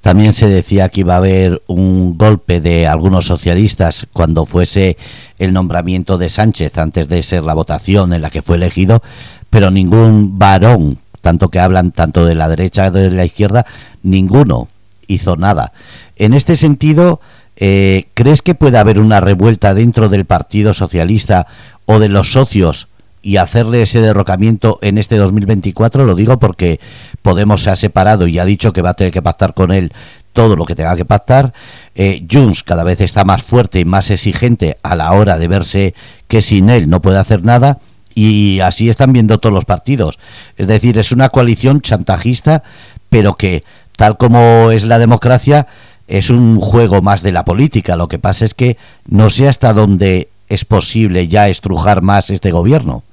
[0.00, 4.96] También se decía que iba a haber un golpe de algunos socialistas cuando fuese
[5.38, 9.02] el nombramiento de Sánchez antes de ser la votación en la que fue elegido,
[9.50, 13.66] pero ningún varón, tanto que hablan tanto de la derecha como de la izquierda,
[14.02, 14.68] ninguno
[15.06, 15.72] hizo nada.
[16.16, 17.20] En este sentido,
[17.56, 21.46] eh, ¿crees que puede haber una revuelta dentro del Partido Socialista
[21.84, 22.88] o de los socios
[23.22, 26.06] y hacerle ese derrocamiento en este 2024?
[26.06, 26.80] Lo digo porque
[27.22, 29.92] Podemos se ha separado y ha dicho que va a tener que pactar con él
[30.32, 31.52] todo lo que tenga que pactar.
[31.94, 35.94] Eh, Junts cada vez está más fuerte y más exigente a la hora de verse
[36.28, 37.78] que sin él no puede hacer nada
[38.14, 40.18] y así están viendo todos los partidos.
[40.56, 42.62] Es decir, es una coalición chantajista,
[43.08, 43.64] pero que,
[43.96, 45.66] tal como es la democracia,
[46.06, 47.96] es un juego más de la política.
[47.96, 52.50] Lo que pasa es que no sé hasta dónde es posible ya estrujar más este
[52.50, 53.04] gobierno.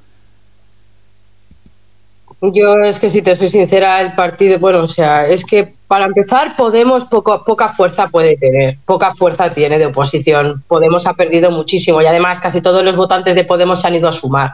[2.42, 6.06] Yo es que si te soy sincera, el partido, bueno, o sea, es que para
[6.06, 10.64] empezar Podemos poca fuerza puede tener, poca fuerza tiene de oposición.
[10.68, 14.08] Podemos ha perdido muchísimo y además casi todos los votantes de Podemos se han ido
[14.08, 14.52] a sumar.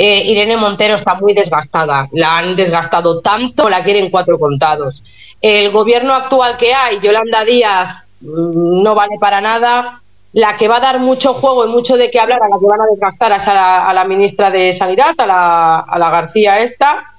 [0.00, 5.02] Eh, Irene Montero está muy desgastada, la han desgastado tanto, la quieren cuatro contados.
[5.40, 10.00] El gobierno actual que hay, Yolanda Díaz, mm, no vale para nada.
[10.34, 12.66] La que va a dar mucho juego y mucho de qué hablar, a la que
[12.66, 17.14] van a desgastar es a la, ministra de Sanidad, a la, a la García esta,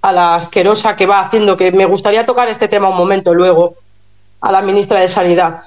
[0.00, 3.74] a la asquerosa que va haciendo, que me gustaría tocar este tema un momento luego,
[4.40, 5.60] a la ministra de Sanidad.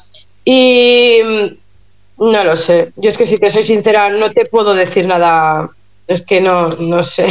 [0.43, 4.74] Y mm, no lo sé, yo es que si te soy sincera, no te puedo
[4.74, 5.70] decir nada
[6.08, 7.28] es que no, no sé.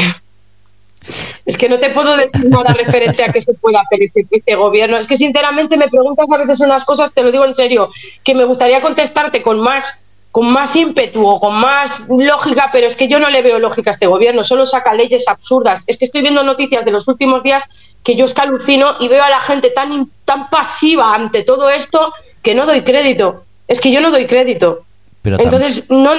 [1.45, 4.55] Es que no te puedo decir nada referente a qué se puede hacer este, este,
[4.57, 4.97] gobierno.
[4.97, 7.91] Es que sinceramente me preguntas a veces unas cosas, te lo digo en serio,
[8.25, 10.03] que me gustaría contestarte con más
[10.33, 13.91] con más ímpetu o con más lógica, pero es que yo no le veo lógica
[13.91, 15.83] a este gobierno, solo saca leyes absurdas.
[15.87, 17.65] Es que estoy viendo noticias de los últimos días
[18.03, 21.71] que yo es que alucino y veo a la gente tan, tan pasiva ante todo
[21.71, 22.13] esto
[22.43, 23.45] que no doy crédito.
[23.67, 24.85] Es que yo no doy crédito.
[25.25, 26.13] Entonces, no,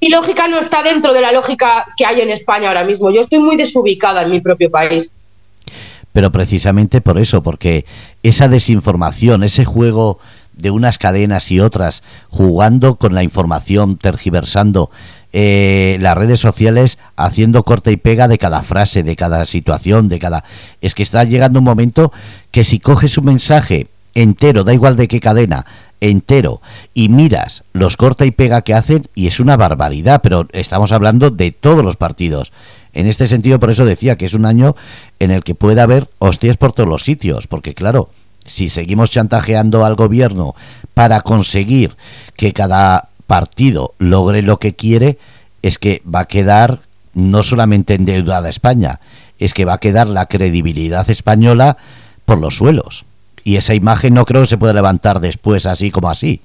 [0.00, 3.10] mi lógica no está dentro de la lógica que hay en España ahora mismo.
[3.10, 5.10] Yo estoy muy desubicada en mi propio país.
[6.12, 7.84] Pero precisamente por eso, porque
[8.22, 10.18] esa desinformación, ese juego
[10.54, 14.90] de unas cadenas y otras, jugando con la información, tergiversando
[15.32, 20.18] eh, las redes sociales, haciendo corte y pega de cada frase, de cada situación, de
[20.18, 20.44] cada...
[20.80, 22.12] Es que está llegando un momento
[22.50, 25.66] que si coges un mensaje entero, da igual de qué cadena,
[26.00, 26.60] entero,
[26.94, 31.30] y miras los corta y pega que hacen, y es una barbaridad, pero estamos hablando
[31.30, 32.52] de todos los partidos.
[32.92, 34.76] En este sentido, por eso decía que es un año
[35.18, 38.10] en el que puede haber hostias por todos los sitios, porque claro,
[38.46, 40.54] si seguimos chantajeando al gobierno
[40.94, 41.96] para conseguir
[42.36, 45.18] que cada partido logre lo que quiere,
[45.62, 46.80] es que va a quedar
[47.12, 49.00] no solamente endeudada España,
[49.38, 51.76] es que va a quedar la credibilidad española
[52.24, 53.05] por los suelos.
[53.46, 56.40] Y esa imagen no creo que se pueda levantar después así como así.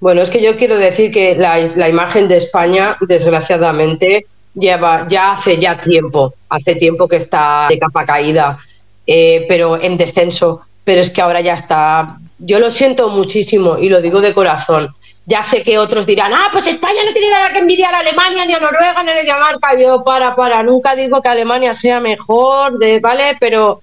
[0.00, 4.24] Bueno, es que yo quiero decir que la, imagen de España, desgraciadamente,
[4.54, 8.58] lleva ya hace ya tiempo, hace tiempo que está de capa caída
[9.06, 10.62] eh, pero en descenso.
[10.84, 12.16] Pero es que ahora ya está.
[12.38, 14.88] Yo lo siento muchísimo y lo digo de corazón.
[15.26, 18.46] Ya sé que otros dirán, ah, pues España no tiene nada que envidiar a Alemania,
[18.46, 19.78] ni a Noruega, ni a Dinamarca.
[19.78, 23.36] Yo, para, para, nunca digo que Alemania sea mejor, de, ¿vale?
[23.38, 23.82] Pero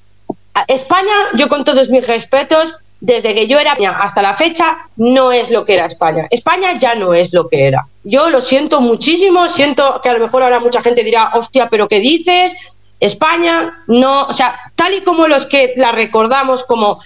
[0.68, 5.50] España, yo con todos mis respetos, desde que yo era hasta la fecha, no es
[5.50, 6.28] lo que era España.
[6.30, 7.88] España ya no es lo que era.
[8.04, 11.88] Yo lo siento muchísimo, siento que a lo mejor ahora mucha gente dirá, hostia, pero
[11.88, 12.56] ¿qué dices?
[13.00, 17.00] España no, o sea, tal y como los que la recordamos como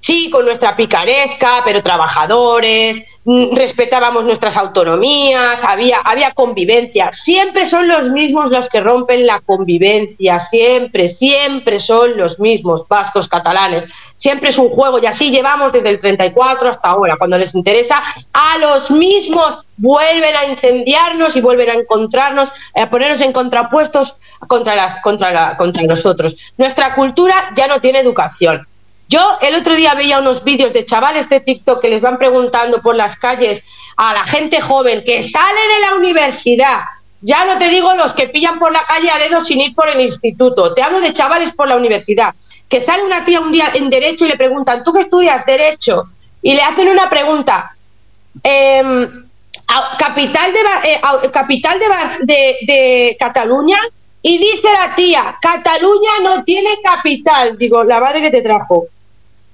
[0.00, 7.12] sí, con nuestra picaresca, pero trabajadores, mm, respetábamos nuestras autonomías, había, había convivencia.
[7.12, 13.28] Siempre son los mismos los que rompen la convivencia, siempre, siempre son los mismos, vascos,
[13.28, 13.86] catalanes.
[14.16, 17.16] Siempre es un juego y así llevamos desde el 34 hasta ahora.
[17.18, 23.20] Cuando les interesa, a los mismos vuelven a incendiarnos y vuelven a encontrarnos, a ponernos
[23.22, 26.36] en contrapuestos contra, las, contra, contra nosotros.
[26.58, 28.66] Nuestra cultura ya no tiene educación
[29.10, 32.80] yo el otro día veía unos vídeos de chavales de TikTok que les van preguntando
[32.80, 33.64] por las calles
[33.96, 36.82] a la gente joven que sale de la universidad.
[37.20, 39.88] Ya no te digo los que pillan por la calle a dedos sin ir por
[39.88, 40.74] el instituto.
[40.74, 42.34] Te hablo de chavales por la universidad.
[42.68, 45.44] Que sale una tía un día en Derecho y le preguntan, ¿tú qué estudias?
[45.44, 46.04] Derecho.
[46.40, 47.74] Y le hacen una pregunta.
[48.44, 49.26] Em,
[49.98, 51.00] capital de, eh,
[51.32, 53.78] capital de, de Cataluña
[54.22, 57.58] y dice la tía, Cataluña no tiene capital.
[57.58, 58.86] Digo, la madre que te trajo.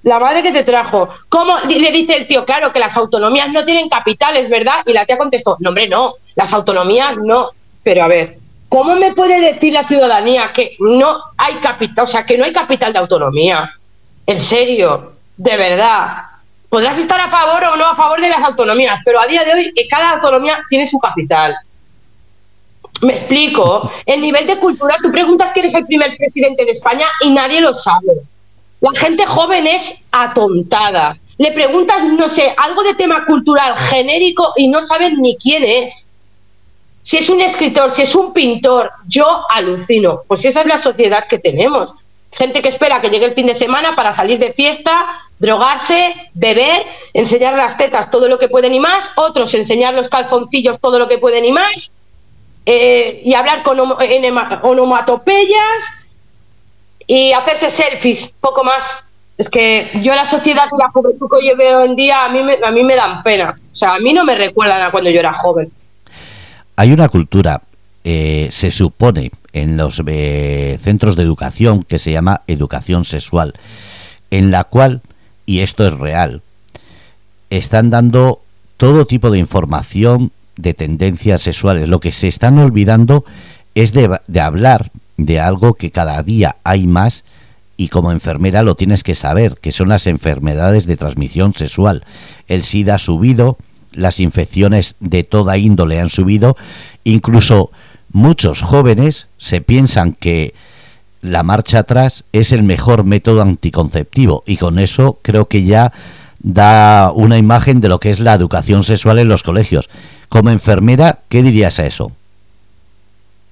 [0.03, 1.09] La madre que te trajo.
[1.29, 1.59] ¿Cómo?
[1.67, 4.83] Le dice el tío, claro, que las autonomías no tienen capitales, ¿verdad?
[4.85, 7.51] Y la tía contestó, no, hombre, no, las autonomías no.
[7.83, 8.37] Pero a ver,
[8.69, 12.53] ¿cómo me puede decir la ciudadanía que no hay capital, o sea, que no hay
[12.53, 13.73] capital de autonomía?
[14.25, 16.23] En serio, de verdad.
[16.69, 19.53] Podrás estar a favor o no a favor de las autonomías, pero a día de
[19.53, 21.55] hoy cada autonomía tiene su capital.
[23.01, 23.91] Me explico.
[24.05, 27.61] El nivel de cultura, tú preguntas quién es el primer presidente de España y nadie
[27.61, 28.21] lo sabe.
[28.79, 31.17] La gente joven es atontada.
[31.37, 36.07] Le preguntas, no sé, algo de tema cultural genérico y no saben ni quién es.
[37.01, 40.21] Si es un escritor, si es un pintor, yo alucino.
[40.27, 41.93] Pues esa es la sociedad que tenemos.
[42.31, 45.07] Gente que espera que llegue el fin de semana para salir de fiesta,
[45.39, 50.79] drogarse, beber, enseñar las tetas todo lo que pueden y más, otros enseñar los calzoncillos
[50.79, 51.91] todo lo que pueden y más,
[52.65, 55.57] eh, y hablar con onomatopeyas
[57.07, 58.83] y hacerse selfies, poco más.
[59.37, 62.29] Es que yo la sociedad y la juventud que yo veo hoy en día a
[62.29, 63.55] mí, me, a mí me dan pena.
[63.71, 65.71] O sea, a mí no me recuerdan a cuando yo era joven.
[66.75, 67.61] Hay una cultura,
[68.03, 73.53] eh, se supone, en los eh, centros de educación que se llama educación sexual,
[74.29, 75.01] en la cual,
[75.45, 76.41] y esto es real,
[77.49, 78.41] están dando
[78.77, 81.87] todo tipo de información de tendencias sexuales.
[81.87, 83.23] Lo que se están olvidando
[83.75, 87.23] es de, de hablar de algo que cada día hay más
[87.75, 92.05] y como enfermera lo tienes que saber, que son las enfermedades de transmisión sexual.
[92.47, 93.57] El SIDA ha subido,
[93.91, 96.57] las infecciones de toda índole han subido,
[97.03, 97.71] incluso
[98.11, 100.53] muchos jóvenes se piensan que
[101.21, 105.93] la marcha atrás es el mejor método anticonceptivo y con eso creo que ya
[106.39, 109.89] da una imagen de lo que es la educación sexual en los colegios.
[110.29, 112.11] Como enfermera, ¿qué dirías a eso?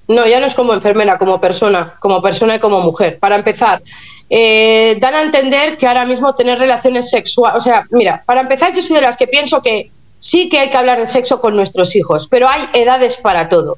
[0.08, 3.18] No, ya no es como enfermera, como persona, como persona y como mujer.
[3.20, 3.82] Para empezar,
[4.30, 8.74] eh, dan a entender que ahora mismo tener relaciones sexuales, o sea, mira, para empezar
[8.74, 11.56] yo soy de las que pienso que sí que hay que hablar de sexo con
[11.56, 13.78] nuestros hijos, pero hay edades para todo.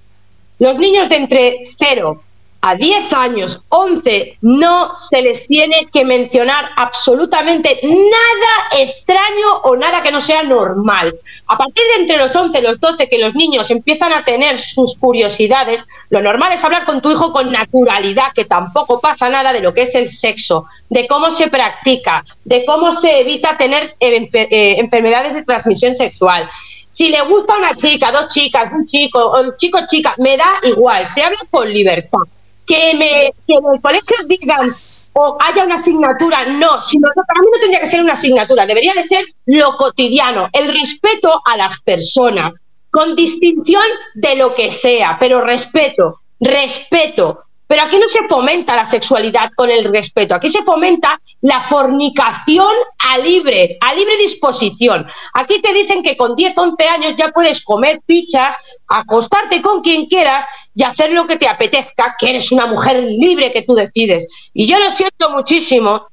[0.59, 2.21] Los niños de entre 0
[2.67, 10.03] a 10 años, 11, no se les tiene que mencionar absolutamente nada extraño o nada
[10.03, 11.15] que no sea normal.
[11.47, 14.59] A partir de entre los 11 y los 12 que los niños empiezan a tener
[14.59, 19.53] sus curiosidades, lo normal es hablar con tu hijo con naturalidad, que tampoco pasa nada
[19.53, 23.95] de lo que es el sexo, de cómo se practica, de cómo se evita tener
[24.01, 26.49] eh, eh, enfermedades de transmisión sexual.
[26.89, 31.07] Si le gusta una chica, dos chicas, un chico, un chico, chica, me da igual,
[31.07, 32.19] se habla con libertad
[32.67, 34.75] que, me, que en el colegio digan
[35.13, 38.67] o haya una asignatura, no, sino que para mí no tendría que ser una asignatura,
[38.67, 42.55] debería de ser lo cotidiano, el respeto a las personas,
[42.91, 48.85] con distinción de lo que sea, pero respeto, respeto, pero aquí no se fomenta la
[48.85, 52.73] sexualidad con el respeto, aquí se fomenta la fornicación
[53.11, 55.05] a libre, a libre disposición.
[55.33, 58.55] Aquí te dicen que con 10, 11 años ya puedes comer pichas,
[58.87, 60.45] acostarte con quien quieras
[60.77, 64.27] y hacer lo que te apetezca, que eres una mujer libre que tú decides.
[64.53, 66.05] Y yo lo siento muchísimo,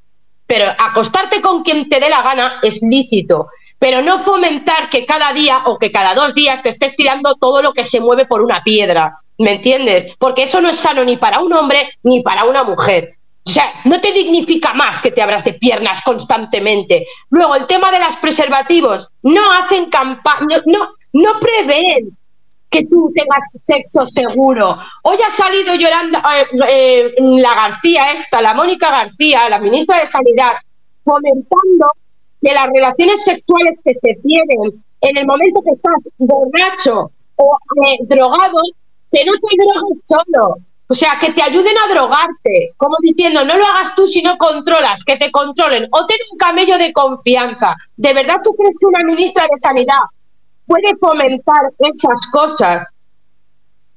[0.46, 3.48] pero acostarte con quien te dé la gana es lícito
[3.78, 7.60] pero no fomentar que cada día o que cada dos días te estés tirando todo
[7.60, 9.18] lo que se mueve por una piedra.
[9.36, 10.14] ¿Me entiendes?
[10.18, 13.16] Porque eso no es sano ni para un hombre ni para una mujer.
[13.46, 17.06] O sea, no te dignifica más que te abras de piernas constantemente.
[17.28, 22.16] Luego, el tema de los preservativos, no hacen campaña, no, no prevén
[22.74, 24.76] que tú tengas sexo seguro.
[25.02, 30.08] Hoy ha salido Yolanda, eh, eh, la García esta, la Mónica García, la ministra de
[30.08, 30.54] Sanidad,
[31.04, 31.86] comentando
[32.40, 37.56] que las relaciones sexuales que se tienen en el momento que estás borracho o
[37.86, 38.58] eh, drogado
[39.12, 40.56] que no te drogues solo.
[40.88, 44.36] O sea, que te ayuden a drogarte, como diciendo, no lo hagas tú si no
[44.36, 47.74] controlas, que te controlen, o ten un camello de confianza.
[47.96, 50.02] ¿De verdad tú crees que una ministra de Sanidad
[50.66, 52.86] puede fomentar esas cosas?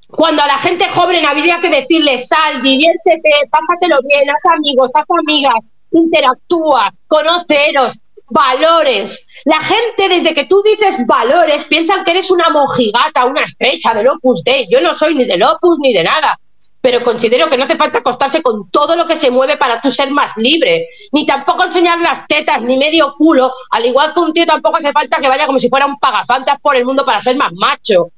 [0.07, 5.05] Cuando a la gente joven habría que decirle, sal, diviértete, pásatelo bien, haz amigos, haz
[5.19, 5.55] amigas,
[5.91, 7.99] interactúa, conoceros,
[8.29, 9.25] valores.
[9.45, 14.07] La gente, desde que tú dices valores, piensan que eres una mojigata, una estrecha del
[14.07, 14.67] Opus Dei.
[14.69, 16.39] Yo no soy ni del Opus ni de nada.
[16.87, 19.91] Pero considero que no hace falta acostarse con todo lo que se mueve para tú
[19.91, 20.87] ser más libre.
[21.11, 23.51] Ni tampoco enseñar las tetas, ni medio culo.
[23.71, 26.61] Al igual que un tío tampoco hace falta que vaya como si fuera un pagafantas
[26.61, 28.11] por el mundo para ser más macho.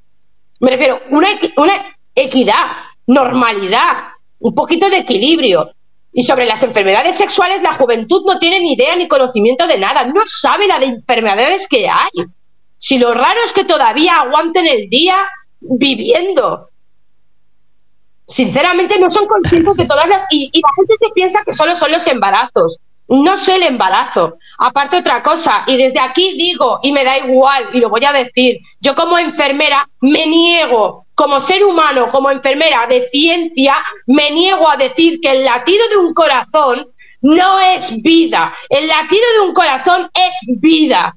[0.60, 2.66] Me refiero, una, una equidad,
[3.08, 4.04] normalidad,
[4.38, 5.72] un poquito de equilibrio.
[6.12, 10.04] Y sobre las enfermedades sexuales, la juventud no tiene ni idea ni conocimiento de nada,
[10.04, 12.24] no sabe la de enfermedades que hay.
[12.78, 15.16] Si lo raro es que todavía aguanten el día
[15.58, 16.69] viviendo.
[18.30, 20.22] Sinceramente no son conscientes de todas las...
[20.30, 22.78] Y, la gente se piensa que solo son los embarazos.
[23.08, 24.34] No sé el embarazo.
[24.58, 28.12] Aparte otra cosa, y desde aquí digo, y me da igual, y lo voy a
[28.12, 33.74] decir, yo como enfermera me niego como ser humano, como enfermera de ciencia,
[34.06, 36.86] me niego a decir que el latido de un corazón
[37.20, 38.54] no es vida.
[38.68, 41.16] El latido de un corazón es vida.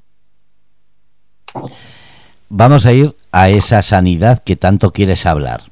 [2.48, 5.62] Vamos a ir a esa sanidad que tanto quieres hablar.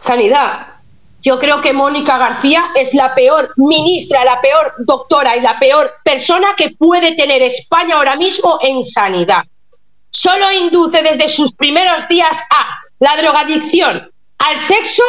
[0.00, 0.66] Sanidad.
[1.22, 5.92] Yo creo que Mónica García es la peor ministra, la peor doctora y la peor
[6.04, 9.42] persona que puede tener España ahora mismo en sanidad
[10.10, 15.04] solo induce desde sus primeros días a la drogadicción, al sexo,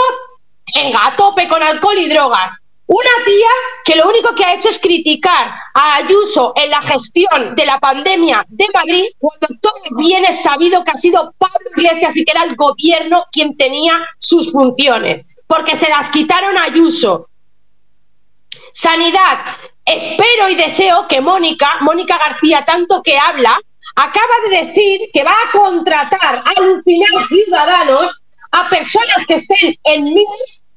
[0.75, 2.58] venga, a tope con alcohol y drogas.
[2.91, 3.47] Una tía
[3.85, 7.79] que lo único que ha hecho es criticar a Ayuso en la gestión de la
[7.79, 12.45] pandemia de Madrid, cuando todo viene sabido que ha sido Pablo Iglesias y que era
[12.45, 17.29] el gobierno quien tenía sus funciones, porque se las quitaron a Ayuso.
[18.73, 19.37] Sanidad,
[19.85, 23.59] espero y deseo que Mónica, Mónica García, tanto que habla,
[23.97, 30.05] acaba de decir que va a contratar a alucinar ciudadanos a personas que estén en
[30.05, 30.25] mí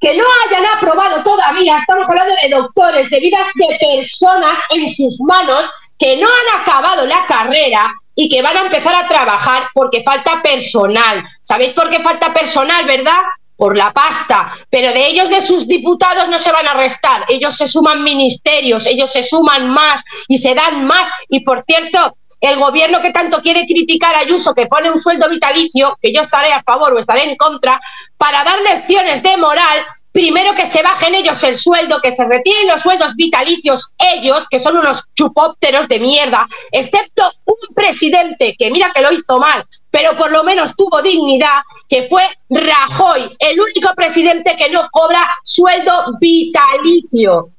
[0.02, 5.20] que no hayan aprobado todavía, estamos hablando de doctores, de vidas de personas en sus
[5.20, 10.02] manos que no han acabado la carrera y que van a empezar a trabajar porque
[10.02, 11.22] falta personal.
[11.42, 13.20] ¿Sabéis por qué falta personal, verdad?
[13.56, 14.52] Por la pasta.
[14.68, 17.24] Pero de ellos, de sus diputados, no se van a restar.
[17.28, 21.08] Ellos se suman ministerios, ellos se suman más y se dan más.
[21.28, 25.28] Y por cierto, el gobierno que tanto quiere criticar a Ayuso, que pone un sueldo
[25.28, 27.80] vitalicio, que yo estaré a favor o estaré en contra,
[28.18, 32.66] para dar lecciones de moral, primero que se bajen ellos el sueldo, que se retiren
[32.66, 38.90] los sueldos vitalicios ellos, que son unos chupópteros de mierda, excepto un presidente que mira
[38.92, 43.94] que lo hizo mal, pero por lo menos tuvo dignidad, que fue Rajoy, el único
[43.94, 47.50] presidente que no cobra sueldo vitalicio.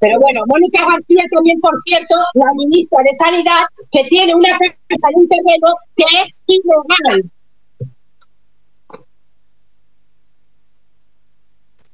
[0.00, 5.08] Pero bueno, Mónica García también, por cierto, la ministra de Sanidad, que tiene una casa
[5.12, 7.30] en un terreno que es ilegal.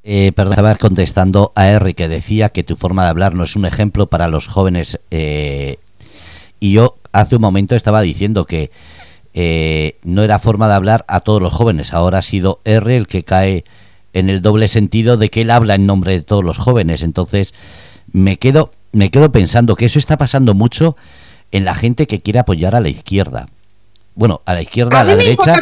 [0.04, 3.66] Eh, perdón, contestando a R que decía que tu forma de hablar no es un
[3.66, 5.00] ejemplo para los jóvenes.
[5.10, 5.78] Eh,
[6.60, 8.70] y yo hace un momento estaba diciendo que
[9.34, 11.92] eh, no era forma de hablar a todos los jóvenes.
[11.92, 13.64] Ahora ha sido R el que cae
[14.12, 17.02] en el doble sentido de que él habla en nombre de todos los jóvenes.
[17.02, 17.52] Entonces
[18.16, 20.96] me quedo, me quedo pensando que eso está pasando mucho
[21.52, 23.46] en la gente que quiere apoyar a la izquierda.
[24.14, 25.54] Bueno, a la izquierda, a, la derecha.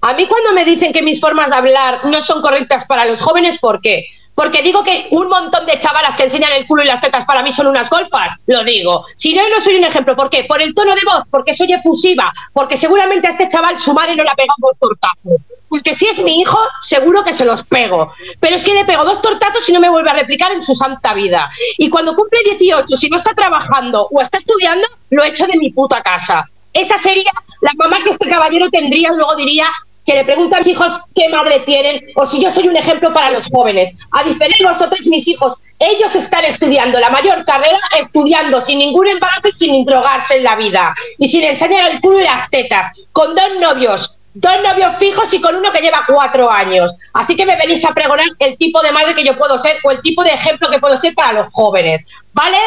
[0.00, 3.20] A mí cuando me dicen que mis formas de hablar no son correctas para los
[3.20, 4.06] jóvenes, ¿por qué?
[4.36, 7.42] Porque digo que un montón de chavalas que enseñan el culo y las tetas para
[7.42, 9.06] mí son unas golfas, lo digo.
[9.16, 10.14] Si no, no soy un ejemplo.
[10.14, 10.44] ¿Por qué?
[10.44, 14.14] Por el tono de voz, porque soy efusiva, porque seguramente a este chaval su madre
[14.14, 15.42] no la pega por tortazo.
[15.70, 18.12] Porque si es mi hijo, seguro que se los pego.
[18.38, 20.74] Pero es que le pego dos tortazos y no me vuelve a replicar en su
[20.74, 21.50] santa vida.
[21.78, 25.70] Y cuando cumple 18, si no está trabajando o está estudiando, lo echo de mi
[25.70, 26.46] puta casa.
[26.74, 27.32] Esa sería
[27.62, 29.66] la mamá que este caballero tendría, luego diría,
[30.06, 33.12] que le preguntan a mis hijos qué madre tienen o si yo soy un ejemplo
[33.12, 33.92] para los jóvenes.
[34.12, 39.08] A diferencia de vosotros, mis hijos, ellos están estudiando la mayor carrera, estudiando sin ningún
[39.08, 40.94] embarazo y sin drogarse en la vida.
[41.18, 45.40] Y sin enseñar el culo y las tetas, con dos novios, dos novios fijos y
[45.40, 46.94] con uno que lleva cuatro años.
[47.12, 49.90] Así que me venís a pregonar el tipo de madre que yo puedo ser o
[49.90, 52.04] el tipo de ejemplo que puedo ser para los jóvenes.
[52.32, 52.58] ¿Vale?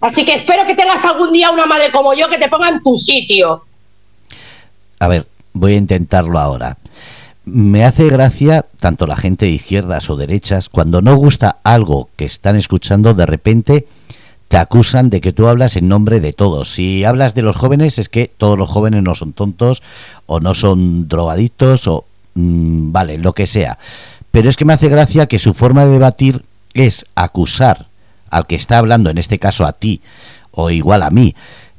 [0.00, 2.82] Así que espero que tengas algún día una madre como yo que te ponga en
[2.82, 3.64] tu sitio.
[5.00, 6.76] A ver, voy a intentarlo ahora.
[7.46, 12.24] Me hace gracia tanto la gente de izquierdas o derechas, cuando no gusta algo que
[12.24, 13.86] están escuchando, de repente
[14.48, 16.72] te acusan de que tú hablas en nombre de todos.
[16.74, 19.82] Si hablas de los jóvenes es que todos los jóvenes no son tontos
[20.26, 23.78] o no son drogadictos o mm, vale, lo que sea.
[24.30, 27.86] Pero es que me hace gracia que su forma de debatir es acusar
[28.30, 30.00] al que está hablando, en este caso a ti
[30.50, 31.34] o igual a mí,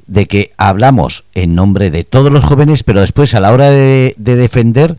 [0.06, 4.14] de que hablamos en nombre de todos los jóvenes, pero después a la hora de,
[4.16, 4.96] defender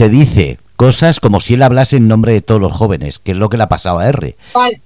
[0.00, 3.36] te dice cosas como si él hablase en nombre de todos los jóvenes, que es
[3.36, 4.34] lo que le ha pasado a R.
[4.54, 4.80] Vale.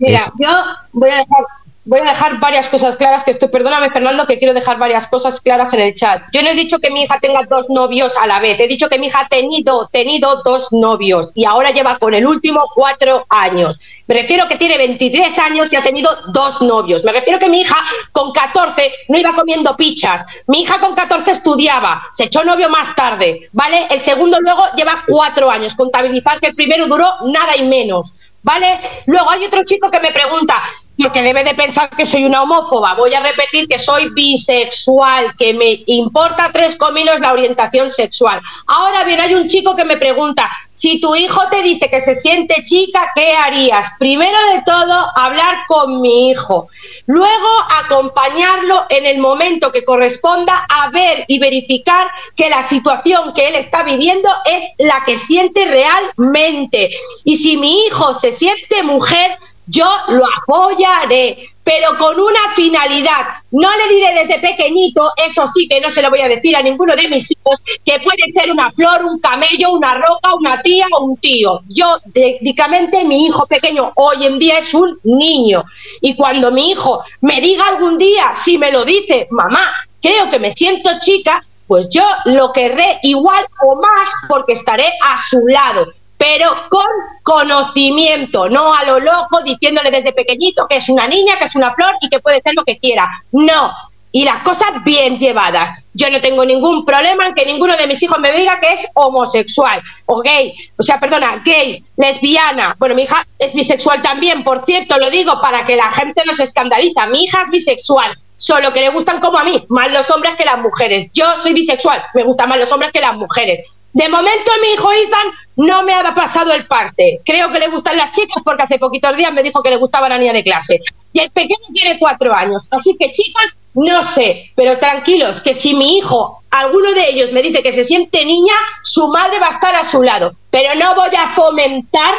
[0.00, 0.48] Mira, yo
[0.92, 1.44] voy a dejar
[1.86, 5.40] voy a dejar varias cosas claras que estoy, perdóname Fernando, que quiero dejar varias cosas
[5.40, 6.20] claras en el chat.
[6.32, 8.88] Yo no he dicho que mi hija tenga dos novios a la vez, he dicho
[8.88, 13.24] que mi hija ha tenido, tenido dos novios y ahora lleva con el último cuatro
[13.28, 13.78] años.
[14.08, 17.02] Me refiero que tiene 23 años y ha tenido dos novios.
[17.04, 17.76] Me refiero que mi hija
[18.12, 20.24] con 14 no iba comiendo pichas.
[20.46, 23.86] Mi hija con 14 estudiaba, se echó novio más tarde, ¿vale?
[23.90, 25.74] El segundo luego lleva cuatro años.
[25.74, 28.12] Contabilizar que el primero duró nada y menos.
[28.42, 28.78] ¿Vale?
[29.06, 30.62] Luego hay otro chico que me pregunta,
[30.98, 32.94] porque debe de pensar que soy una homófoba.
[32.94, 38.40] Voy a repetir que soy bisexual, que me importa tres cominos la orientación sexual.
[38.66, 42.14] Ahora bien, hay un chico que me pregunta, si tu hijo te dice que se
[42.14, 43.86] siente chica, ¿qué harías?
[43.98, 46.68] Primero de todo, hablar con mi hijo.
[47.06, 47.48] Luego,
[47.84, 53.54] acompañarlo en el momento que corresponda a ver y verificar que la situación que él
[53.54, 56.90] está viviendo es la que siente realmente.
[57.24, 63.26] Y si mi hijo se siente mujer, yo lo apoyaré, pero con una finalidad.
[63.50, 66.62] No le diré desde pequeñito, eso sí que no se lo voy a decir a
[66.62, 70.86] ninguno de mis hijos, que puede ser una flor, un camello, una roca, una tía
[70.92, 71.60] o un tío.
[71.68, 75.64] Yo, técnicamente, mi hijo pequeño hoy en día es un niño.
[76.00, 80.38] Y cuando mi hijo me diga algún día, si me lo dice, mamá, creo que
[80.38, 85.86] me siento chica, pues yo lo querré igual o más porque estaré a su lado
[86.18, 86.86] pero con
[87.22, 91.74] conocimiento, no a lo loco diciéndole desde pequeñito que es una niña, que es una
[91.74, 93.08] flor y que puede ser lo que quiera.
[93.32, 93.72] No,
[94.16, 95.84] y las cosas bien llevadas.
[95.92, 98.88] Yo no tengo ningún problema en que ninguno de mis hijos me diga que es
[98.94, 102.74] homosexual o gay, o sea, perdona, gay, lesbiana.
[102.78, 106.34] Bueno, mi hija es bisexual también, por cierto, lo digo para que la gente no
[106.34, 107.06] se escandaliza.
[107.08, 110.46] Mi hija es bisexual, solo que le gustan como a mí, más los hombres que
[110.46, 111.10] las mujeres.
[111.12, 113.60] Yo soy bisexual, me gustan más los hombres que las mujeres.
[113.96, 117.22] De momento mi hijo Ethan no me ha pasado el parte.
[117.24, 120.06] Creo que le gustan las chicas porque hace poquitos días me dijo que le gustaba
[120.06, 120.82] la niña de clase.
[121.14, 122.68] Y el pequeño tiene cuatro años.
[122.70, 127.40] Así que chicas, no sé, pero tranquilos, que si mi hijo, alguno de ellos me
[127.40, 130.34] dice que se siente niña, su madre va a estar a su lado.
[130.50, 132.12] Pero no voy a fomentar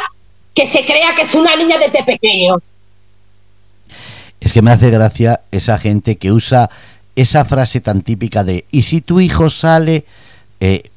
[0.56, 2.56] que se crea que es una niña desde pequeño.
[4.40, 6.70] Es que me hace gracia esa gente que usa
[7.14, 10.04] esa frase tan típica de ¿y si tu hijo sale?
[10.58, 10.90] Eh,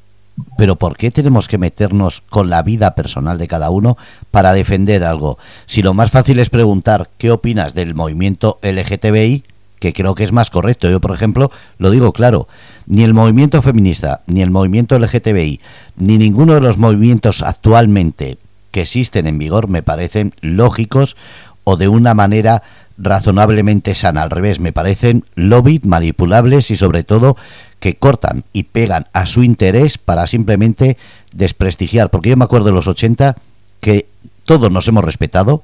[0.56, 3.96] pero ¿por qué tenemos que meternos con la vida personal de cada uno
[4.30, 5.38] para defender algo?
[5.66, 9.44] Si lo más fácil es preguntar qué opinas del movimiento LGTBI,
[9.78, 10.88] que creo que es más correcto.
[10.88, 12.46] Yo, por ejemplo, lo digo claro,
[12.86, 15.60] ni el movimiento feminista, ni el movimiento LGTBI,
[15.96, 18.38] ni ninguno de los movimientos actualmente
[18.70, 21.16] que existen en vigor me parecen lógicos
[21.64, 22.62] o de una manera
[22.98, 24.22] razonablemente sana.
[24.22, 27.36] Al revés, me parecen lobby manipulables y sobre todo
[27.80, 30.96] que cortan y pegan a su interés para simplemente
[31.32, 32.10] desprestigiar.
[32.10, 33.36] Porque yo me acuerdo de los 80
[33.80, 34.06] que
[34.44, 35.62] todos nos hemos respetado,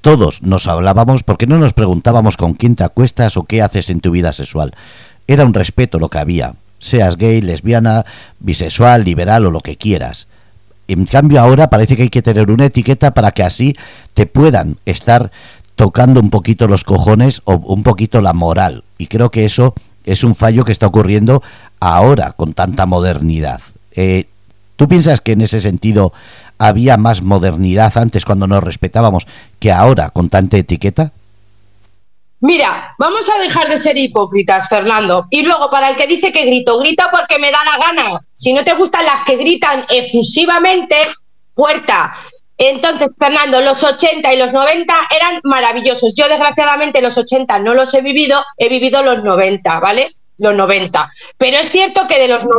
[0.00, 4.00] todos nos hablábamos porque no nos preguntábamos con quién te acuestas o qué haces en
[4.00, 4.74] tu vida sexual.
[5.26, 8.04] Era un respeto lo que había, seas gay, lesbiana,
[8.38, 10.28] bisexual, liberal o lo que quieras.
[10.88, 13.76] En cambio ahora parece que hay que tener una etiqueta para que así
[14.14, 15.30] te puedan estar
[15.78, 18.82] tocando un poquito los cojones o un poquito la moral.
[18.98, 19.74] Y creo que eso
[20.04, 21.40] es un fallo que está ocurriendo
[21.78, 23.60] ahora con tanta modernidad.
[23.92, 24.26] Eh,
[24.74, 26.12] ¿Tú piensas que en ese sentido
[26.58, 29.28] había más modernidad antes cuando nos respetábamos
[29.60, 31.12] que ahora con tanta etiqueta?
[32.40, 35.26] Mira, vamos a dejar de ser hipócritas, Fernando.
[35.30, 38.20] Y luego, para el que dice que grito, grita porque me da la gana.
[38.34, 40.96] Si no te gustan las que gritan efusivamente,
[41.54, 42.16] puerta.
[42.58, 46.12] Entonces, Fernando, los 80 y los 90 eran maravillosos.
[46.16, 50.12] Yo, desgraciadamente, los 80 no los he vivido, he vivido los 90, ¿vale?
[50.38, 51.10] Los 90.
[51.36, 52.58] Pero es cierto que de los 90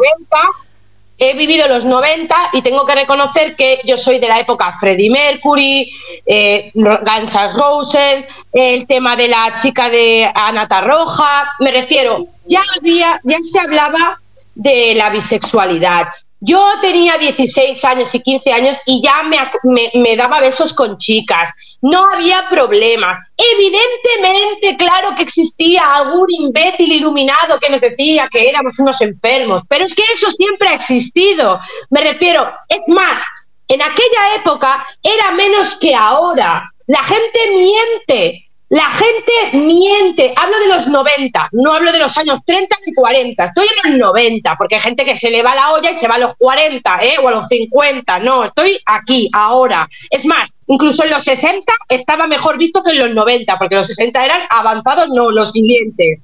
[1.17, 5.09] he vivido los 90 y tengo que reconocer que yo soy de la época Freddie
[5.09, 5.91] Mercury,
[6.25, 8.23] eh, Guns Roses,
[8.53, 14.17] el tema de la chica de Anata Roja, me refiero, ya había, ya se hablaba
[14.55, 16.07] de la bisexualidad.
[16.39, 21.49] Yo tenía 16 años y 15 años y ya me, me daba besos con chicas
[21.81, 23.17] no había problemas.
[23.37, 29.85] Evidentemente, claro que existía algún imbécil iluminado que nos decía que éramos unos enfermos, pero
[29.85, 31.59] es que eso siempre ha existido.
[31.89, 33.19] Me refiero, es más,
[33.67, 36.69] en aquella época era menos que ahora.
[36.87, 40.33] La gente miente, la gente miente.
[40.35, 43.43] Hablo de los 90, no hablo de los años 30 ni 40.
[43.43, 46.07] Estoy en los 90, porque hay gente que se le va la olla y se
[46.07, 47.15] va a los 40, ¿eh?
[47.21, 48.19] O a los 50.
[48.19, 49.89] No, estoy aquí, ahora.
[50.09, 53.87] Es más, incluso en los 60 estaba mejor visto que en los 90, porque los
[53.87, 56.19] 60 eran avanzados, no, los siguientes.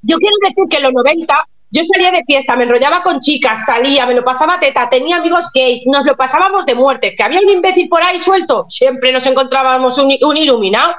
[0.00, 1.34] Yo quiero decir que en los 90
[1.70, 5.50] yo salía de fiesta, me enrollaba con chicas, salía, me lo pasaba teta, tenía amigos
[5.52, 7.14] gays, nos lo pasábamos de muerte.
[7.14, 10.94] Que había un imbécil por ahí suelto, siempre nos encontrábamos un, iluminado.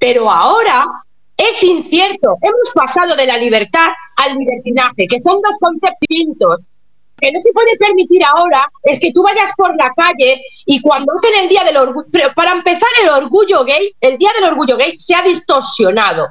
[0.00, 0.86] Pero ahora
[1.36, 2.36] es incierto.
[2.42, 6.58] Hemos pasado de la libertad al libertinaje, que son dos conceptos distintos.
[7.18, 11.12] Que no se puede permitir ahora es que tú vayas por la calle y cuando
[11.12, 14.96] hacen el Día del Orgullo, para empezar el orgullo gay, el Día del Orgullo gay
[14.96, 16.26] se ha distorsionado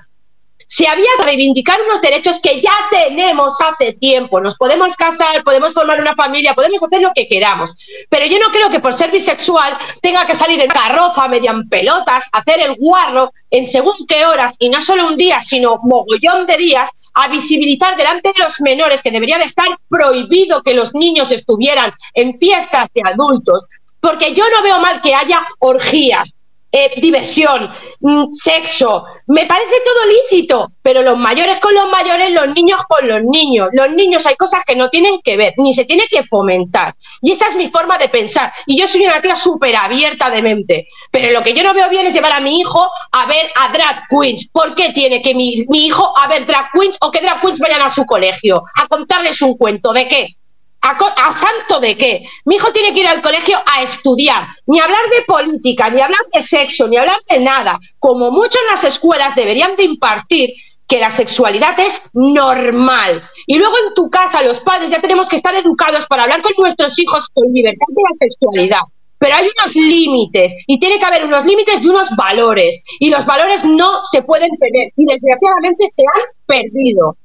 [0.70, 4.40] se había que reivindicar unos derechos que ya tenemos hace tiempo.
[4.40, 7.76] Nos podemos casar, podemos formar una familia, podemos hacer lo que queramos.
[8.08, 12.26] Pero yo no creo que por ser bisexual tenga que salir en carroza, median pelotas,
[12.32, 16.58] hacer el guarro en según qué horas, y no solo un día, sino mogollón de
[16.58, 21.32] días, a visibilizar delante de los menores que debería de estar prohibido que los niños
[21.32, 23.64] estuvieran en fiestas de adultos,
[24.00, 26.36] porque yo no veo mal que haya orgías,
[26.72, 32.54] eh, diversión, mm, sexo, me parece todo lícito, pero los mayores con los mayores, los
[32.54, 33.70] niños con los niños.
[33.74, 36.96] Los niños hay cosas que no tienen que ver, ni se tiene que fomentar.
[37.22, 38.52] Y esa es mi forma de pensar.
[38.66, 40.88] Y yo soy una tía súper abierta de mente.
[41.12, 43.72] Pero lo que yo no veo bien es llevar a mi hijo a ver a
[43.72, 44.50] drag queens.
[44.52, 47.60] ¿Por qué tiene que mi, mi hijo a ver drag queens o que drag queens
[47.60, 48.64] vayan a su colegio?
[48.76, 49.94] A contarles un cuento.
[49.94, 50.39] ¿De qué?
[50.82, 52.24] ¿A, santo de qué?
[52.46, 56.22] Mi hijo tiene que ir al colegio a estudiar, ni hablar de política, ni hablar
[56.34, 57.80] de sexo, ni hablar de nada.
[58.00, 60.52] Como mucho en las escuelas deberían de impartir
[60.88, 63.24] que la sexualidad es normal.
[63.46, 66.54] Y luego en tu casa los padres ya tenemos que estar educados para hablar con
[66.58, 68.82] nuestros hijos con libertad de la sexualidad.
[69.20, 72.82] Pero hay unos límites y tiene que haber unos límites y unos valores.
[73.00, 77.18] Y los valores no se pueden tener y desgraciadamente se han perdido.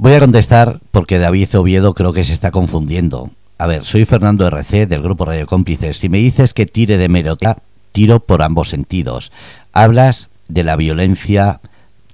[0.00, 3.32] Voy a contestar porque David Oviedo creo que se está confundiendo.
[3.58, 5.96] A ver, soy Fernando RC del grupo Radio Cómplices.
[5.96, 7.56] Si me dices que tire de merotea,
[7.90, 9.32] tiro por ambos sentidos.
[9.72, 11.58] Hablas de la violencia,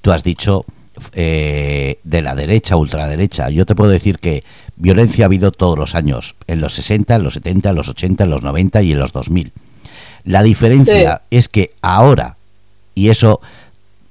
[0.01, 0.64] tú has dicho
[1.12, 3.51] eh, de la derecha, ultraderecha.
[3.51, 4.45] Yo te puedo decir que
[4.76, 8.24] violencia ha habido todos los años, en los 60, en los 70, en los 80,
[8.24, 9.53] en los 90 y en los 2000.
[10.24, 12.39] La diferencia es que ahora,
[12.95, 13.43] y eso,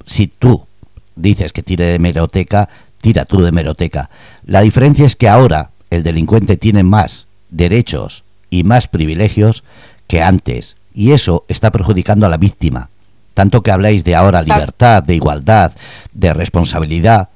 [0.06, 0.68] si tú
[1.16, 2.70] dices que tire de meroteca,
[3.04, 4.10] tira tú de meroteca.
[4.46, 9.66] La diferencia es que ahora el delincuente tiene más derechos y más privilegios
[10.08, 12.90] que antes, y eso está perjudicando a la víctima.
[13.34, 15.74] Tanto que habláis de ahora libertad, de igualdad,
[16.14, 17.28] de responsabilidad,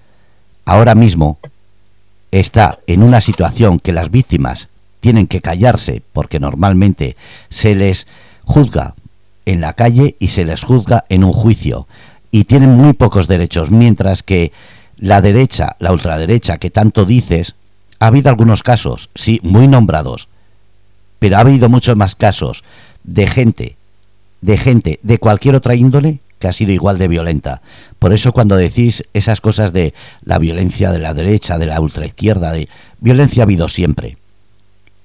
[0.64, 1.38] ahora mismo
[2.32, 4.70] está en una situación que las víctimas
[5.02, 7.18] tienen que callarse porque normalmente
[7.50, 8.08] se les
[8.46, 8.96] juzga
[9.46, 11.88] en la calle y se les juzga en un juicio
[12.32, 14.54] y tienen muy pocos derechos, mientras que
[14.98, 17.56] la derecha, la ultraderecha que tanto dices,
[18.00, 20.28] ha habido algunos casos, sí, muy nombrados,
[21.20, 22.64] pero ha habido muchos más casos
[23.04, 23.78] de gente,
[24.42, 27.62] de gente de cualquier otra índole que ha sido igual de violenta.
[27.98, 32.52] Por eso cuando decís esas cosas de la violencia de la derecha, de la ultraizquierda,
[32.52, 32.70] de
[33.00, 34.18] violencia ha habido siempre.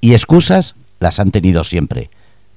[0.01, 2.11] Y excusas las han tenido siempre.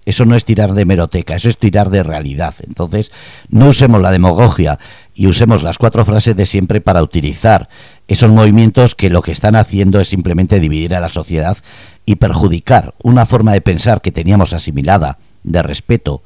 [0.05, 2.53] Eso no es tirar de meroteca, eso es tirar de realidad.
[2.67, 3.11] Entonces,
[3.49, 4.77] no usemos la demagogia
[5.16, 7.70] y usemos las cuatro frases de siempre para utilizar
[8.07, 11.57] esos movimientos que lo que están haciendo es simplemente dividir a la sociedad
[12.05, 16.22] y perjudicar una forma de pensar que teníamos asimilada de respeto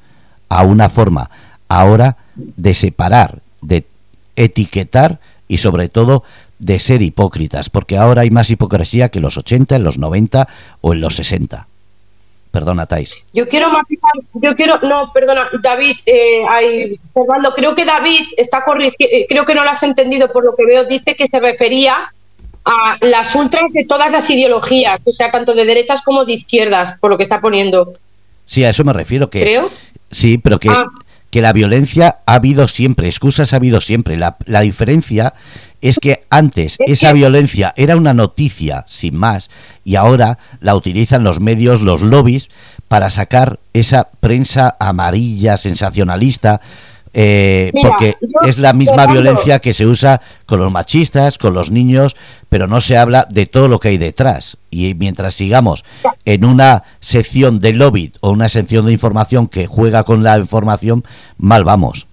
[0.49, 1.29] a una forma
[1.69, 3.85] ahora de separar, de
[4.35, 6.23] etiquetar y sobre todo
[6.57, 10.47] de ser hipócritas, porque ahora hay más hipocresía que en los 80, en los 90
[10.81, 11.68] o en los 60.
[12.51, 13.13] Perdona, Tais.
[13.31, 18.63] Yo quiero matizar, yo quiero, no, perdona, David, eh, hay, Fernando, creo que David está
[18.63, 21.39] corrigiendo, eh, creo que no lo has entendido por lo que veo, dice que se
[21.39, 22.11] refería
[22.65, 26.97] a las ultras de todas las ideologías, o sea, tanto de derechas como de izquierdas,
[26.99, 27.93] por lo que está poniendo.
[28.45, 29.41] Sí, a eso me refiero, que...
[29.41, 29.69] ¿Creo?
[30.09, 30.85] Sí, pero que, ah.
[31.31, 34.17] Que la violencia ha habido siempre, excusas ha habido siempre.
[34.17, 35.33] La, la diferencia
[35.81, 39.49] es que antes esa violencia era una noticia sin más
[39.83, 42.49] y ahora la utilizan los medios, los lobbies,
[42.87, 46.59] para sacar esa prensa amarilla, sensacionalista,
[47.13, 52.15] eh, porque es la misma violencia que se usa con los machistas, con los niños,
[52.49, 54.57] pero no se habla de todo lo que hay detrás.
[54.71, 55.83] Y mientras sigamos
[56.25, 61.03] en una sección de lobby o una sección de información que juega con la información,
[61.37, 62.07] mal vamos.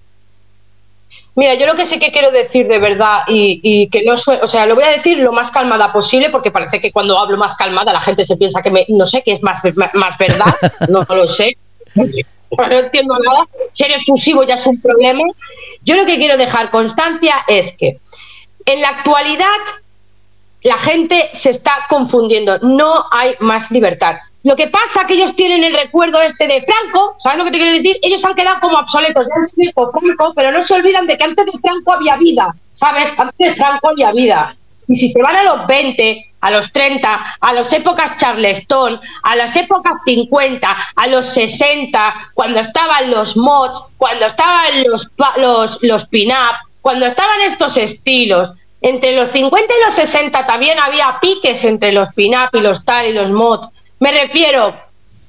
[1.36, 4.64] Mira, yo lo que sé que quiero decir de verdad y, que no o sea,
[4.64, 7.92] lo voy a decir lo más calmada posible porque parece que cuando hablo más calmada
[7.92, 10.54] la gente se piensa que me, no sé, que es más, más verdad,
[10.88, 11.58] no, lo sé,
[12.70, 15.24] no entiendo nada, ser efusivo ya es un problema.
[15.82, 17.98] Yo lo que quiero dejar constancia es que
[18.64, 19.46] en la actualidad
[20.62, 24.16] la gente se está confundiendo, no hay más libertad.
[24.42, 27.50] Lo que pasa es que ellos tienen el recuerdo este de Franco, ¿sabes lo que
[27.50, 27.98] te quiero decir?
[28.02, 31.24] Ellos han quedado como obsoletos, ya han visto Franco, pero no se olvidan de que
[31.24, 33.08] antes de Franco había vida, ¿sabes?
[33.16, 34.56] Antes de Franco había vida.
[34.88, 39.34] Y si se van a los 20, a los 30, a las épocas Charleston, a
[39.34, 46.06] las épocas 50, a los 60, cuando estaban los mods, cuando estaban los, los, los
[46.06, 51.90] pin-up, cuando estaban estos estilos, entre los 50 y los 60 también había piques entre
[51.90, 53.68] los pin-up y los tal y los mods.
[53.98, 54.85] Me refiero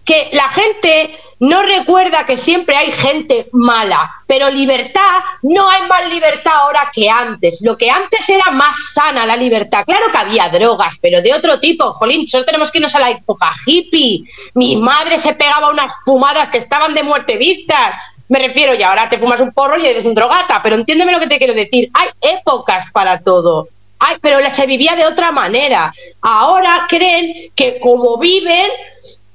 [0.08, 6.10] que la gente no recuerda que siempre hay gente mala, pero libertad, no hay más
[6.10, 7.58] libertad ahora que antes.
[7.60, 9.84] Lo que antes era más sana la libertad.
[9.86, 11.94] Claro que había drogas, pero de otro tipo.
[11.94, 14.24] Jolín, solo tenemos que irnos a la época hippie.
[14.54, 17.94] Mi madre se pegaba unas fumadas que estaban de muerte vistas.
[18.30, 21.20] Me refiero, y ahora te fumas un porro y eres un drogata, pero entiéndeme lo
[21.20, 21.90] que te quiero decir.
[21.94, 23.68] Hay épocas para todo.
[24.00, 25.94] Ay, pero se vivía de otra manera.
[26.22, 28.70] Ahora creen que como viven,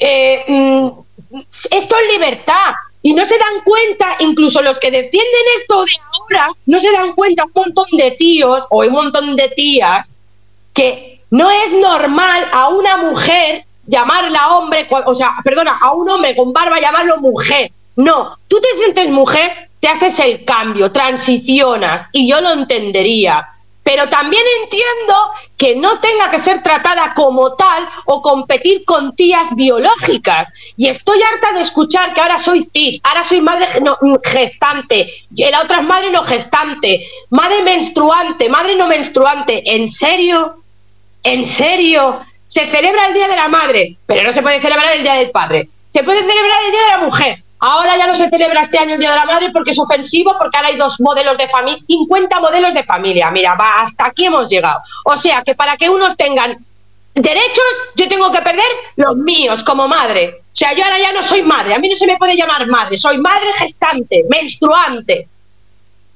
[0.02, 0.88] eh, mm,
[1.70, 2.74] esto es libertad.
[3.04, 7.14] Y no se dan cuenta, incluso los que defienden esto de ahora, no se dan
[7.14, 10.08] cuenta un montón de tíos o un montón de tías
[10.72, 16.36] que no es normal a una mujer llamarla hombre, o sea, perdona, a un hombre
[16.36, 17.72] con barba llamarlo mujer.
[17.96, 23.48] No, tú te sientes mujer, te haces el cambio, transicionas, y yo lo entendería
[23.82, 25.14] pero también entiendo
[25.62, 30.48] que no tenga que ser tratada como tal o competir con tías biológicas.
[30.76, 33.68] Y estoy harta de escuchar que ahora soy cis, ahora soy madre
[34.24, 39.62] gestante, y la otra es madre no gestante, madre menstruante, madre no menstruante.
[39.76, 40.64] ¿En serio?
[41.22, 42.18] ¿En serio?
[42.44, 45.30] Se celebra el Día de la Madre, pero no se puede celebrar el Día del
[45.30, 45.68] Padre.
[45.90, 48.94] Se puede celebrar el Día de la Mujer, Ahora ya no se celebra este año
[48.94, 51.80] el Día de la Madre porque es ofensivo, porque ahora hay dos modelos de familia,
[51.86, 53.30] 50 modelos de familia.
[53.30, 54.80] Mira, va, hasta aquí hemos llegado.
[55.04, 56.56] O sea que para que unos tengan
[57.14, 60.40] derechos, yo tengo que perder los míos como madre.
[60.40, 62.66] O sea, yo ahora ya no soy madre, a mí no se me puede llamar
[62.66, 65.28] madre, soy madre gestante, menstruante.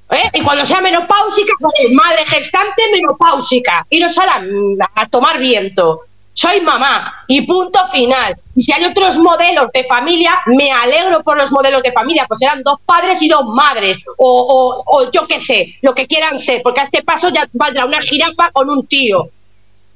[0.09, 0.29] ¿Eh?
[0.33, 1.53] Y cuando sea menopáusica,
[1.93, 3.87] madre gestante menopáusica.
[3.89, 6.06] No a, a tomar viento
[6.37, 8.37] soy mamá y punto final.
[8.55, 12.39] Y si hay otros modelos de familia, me alegro por los modelos de familia, pues
[12.39, 16.61] serán dos padres y dos madres, o, o, yo qué sé, lo que quieran ser,
[16.61, 19.29] porque a este paso ya valdrá una jirafa con un tío.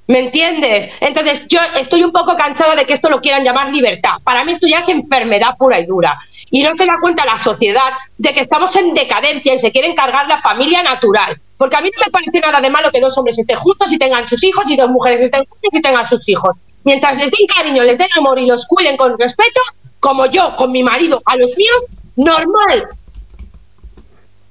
[0.07, 0.89] ¿Me entiendes?
[0.99, 4.15] Entonces yo estoy un poco cansada de que esto lo quieran llamar libertad.
[4.23, 6.19] Para mí esto ya es enfermedad pura y dura.
[6.51, 9.95] Y no se da cuenta la sociedad de que estamos en decadencia y se quieren
[9.95, 11.39] cargar la familia natural.
[11.57, 13.97] Porque a mí no me parece nada de malo que dos hombres estén juntos y
[13.97, 16.55] tengan sus hijos y dos mujeres estén juntas y tengan sus hijos.
[16.83, 19.61] Mientras les den cariño, les den amor y los cuiden con respeto,
[19.99, 21.85] como yo con mi marido a los míos,
[22.15, 22.89] normal.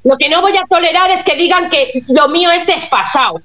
[0.05, 3.40] Lo que no voy a tolerar es que digan que lo mío es desfasado.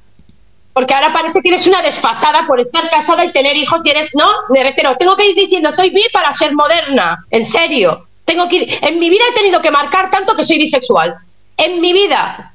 [0.73, 4.13] porque ahora parece que eres una desfasada por estar casada y tener hijos y eres,
[4.13, 8.05] no, me refiero, tengo que ir diciendo soy bi para ser moderna, en serio.
[8.25, 11.15] Tengo que ir, en mi vida he tenido que marcar tanto que soy bisexual.
[11.57, 12.51] En mi vida.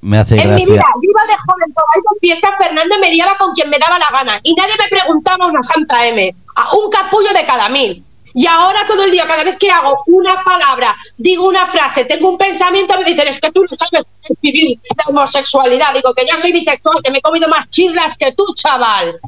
[0.00, 3.10] Me hace en mi vida, yo iba de joven por ahí con fiesta, Fernando me
[3.10, 6.76] liaba con quien me daba la gana y nadie me preguntaba una santa M, a
[6.76, 8.04] un capullo de cada mil.
[8.38, 12.28] Y ahora todo el día, cada vez que hago una palabra, digo una frase, tengo
[12.28, 14.04] un pensamiento, me dicen, es que tú no sabes
[14.42, 15.94] vivir la homosexualidad.
[15.94, 19.18] Digo que ya soy bisexual, que me he comido más chirlas que tú, chaval.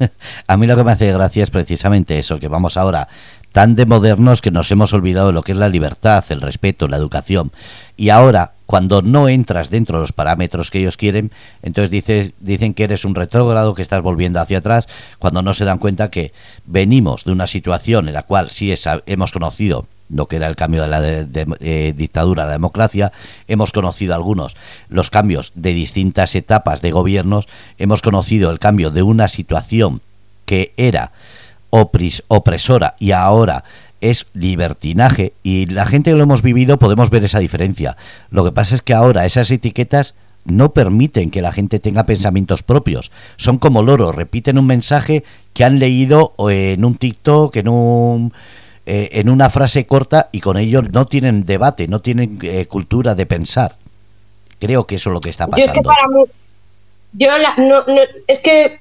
[0.46, 3.08] A mí lo que me hace gracia es precisamente eso, que vamos ahora
[3.52, 6.86] tan de modernos que nos hemos olvidado de lo que es la libertad, el respeto,
[6.86, 7.50] la educación.
[7.96, 11.32] Y ahora cuando no entras dentro de los parámetros que ellos quieren,
[11.62, 14.86] entonces dices, dicen que eres un retrógrado, que estás volviendo hacia atrás,
[15.18, 16.32] cuando no se dan cuenta que
[16.66, 18.72] venimos de una situación en la cual sí
[19.06, 21.00] hemos conocido lo que era el cambio de la
[21.60, 23.12] eh, dictadura a la democracia,
[23.48, 24.56] hemos conocido algunos
[24.88, 27.48] los cambios de distintas etapas de gobiernos,
[27.78, 30.00] hemos conocido el cambio de una situación
[30.44, 31.12] que era
[31.70, 33.64] opresora y ahora
[34.00, 37.96] es libertinaje y la gente que lo hemos vivido podemos ver esa diferencia.
[38.30, 42.62] Lo que pasa es que ahora esas etiquetas no permiten que la gente tenga pensamientos
[42.62, 43.10] propios.
[43.36, 48.32] Son como loros, repiten un mensaje que han leído en un TikTok, en un
[48.86, 53.14] eh, en una frase corta y con ello no tienen debate, no tienen eh, cultura
[53.14, 53.76] de pensar.
[54.58, 55.66] Creo que eso es lo que está pasando.
[55.66, 56.24] Yo es que para mí,
[57.12, 57.84] yo no,
[58.26, 58.80] es que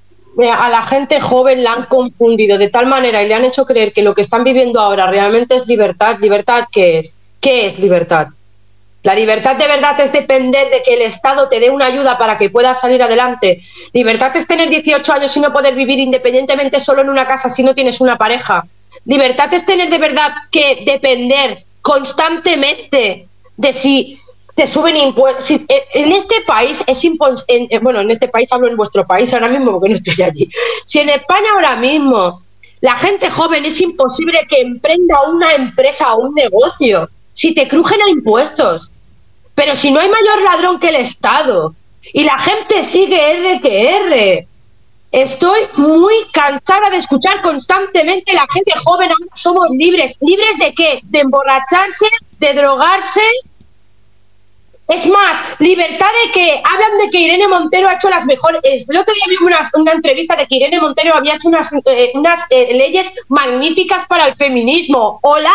[0.52, 3.93] a la gente joven la han confundido de tal manera y le han hecho creer
[3.93, 6.18] que lo que están viviendo ahora realmente es libertad.
[6.20, 7.16] ¿Libertad qué es?
[7.39, 8.28] ¿Qué es libertad?
[9.04, 12.38] La libertad de verdad es depender de que el Estado te dé una ayuda para
[12.38, 13.64] que puedas salir adelante.
[13.93, 17.64] Libertad es tener 18 años y no poder vivir independientemente solo en una casa si
[17.64, 18.66] no tienes una pareja.
[19.06, 23.28] Libertad es tener de verdad que depender constantemente
[23.58, 24.20] de si
[24.56, 25.52] te suben impuestos.
[25.52, 29.34] Eh, en este país es imposible, eh, bueno, en este país hablo en vuestro país
[29.34, 30.50] ahora mismo porque no estoy allí.
[30.86, 32.42] Si en España ahora mismo
[32.82, 38.02] la gente joven es imposible que emprenda una empresa o un negocio, si te crujen
[38.02, 38.92] a impuestos.
[39.56, 41.74] Pero si no hay mayor ladrón que el Estado
[42.14, 44.48] y la gente sigue R que R.
[45.12, 50.16] Estoy muy cansada de escuchar constantemente la gente joven, somos libres.
[50.20, 50.99] ¿Libres de qué?
[51.03, 52.05] De emborracharse,
[52.39, 53.22] de drogarse,
[54.89, 58.60] es más, libertad de que hablan de que Irene Montero ha hecho las mejores.
[58.64, 62.39] El otro día vi una, entrevista de que Irene Montero había hecho unas, eh, unas
[62.49, 65.20] eh, leyes magníficas para el feminismo.
[65.22, 65.53] Hola,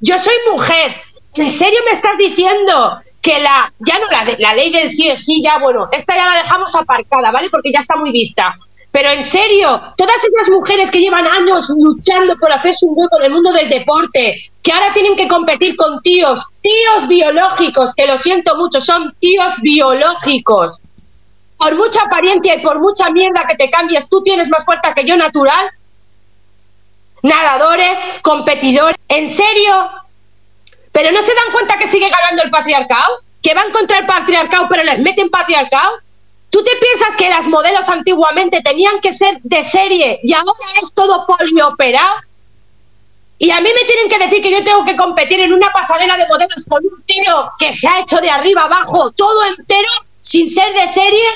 [0.00, 0.96] yo soy mujer.
[1.36, 5.24] ¿En serio me estás diciendo que la, ya no la, la ley del sí es
[5.24, 7.48] sí, ya bueno, esta ya la dejamos aparcada, ¿vale?
[7.48, 8.54] Porque ya está muy vista.
[8.94, 13.24] Pero en serio, todas esas mujeres que llevan años luchando por hacerse un hueco en
[13.24, 18.16] el mundo del deporte, que ahora tienen que competir con tíos, tíos biológicos, que lo
[18.18, 20.78] siento mucho, son tíos biológicos.
[21.56, 25.04] Por mucha apariencia y por mucha mierda que te cambies, tú tienes más fuerza que
[25.04, 25.70] yo natural.
[27.22, 29.90] Nadadores, competidores, ¿en serio?
[30.92, 33.12] ¿Pero no se dan cuenta que sigue ganando el patriarcado?
[33.42, 36.03] ¿Que van contra el patriarcado pero les meten patriarcado?
[36.54, 40.92] ¿Tú te piensas que las modelos antiguamente tenían que ser de serie y ahora es
[40.94, 42.14] todo polioperado?
[43.38, 46.16] Y a mí me tienen que decir que yo tengo que competir en una pasarela
[46.16, 49.88] de modelos con un tío que se ha hecho de arriba abajo todo entero
[50.20, 51.26] sin ser de serie.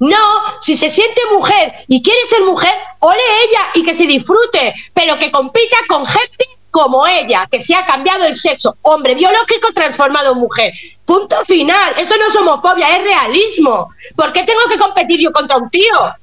[0.00, 0.18] No,
[0.60, 5.18] si se siente mujer y quiere ser mujer, ole ella y que se disfrute, pero
[5.18, 10.32] que compita con gente como ella, que se ha cambiado el sexo, hombre biológico transformado
[10.32, 10.72] en mujer.
[11.04, 11.94] Punto final.
[11.96, 13.88] Eso no es homofobia, es realismo.
[14.14, 16.14] ¿Por qué tengo que competir yo contra un tío?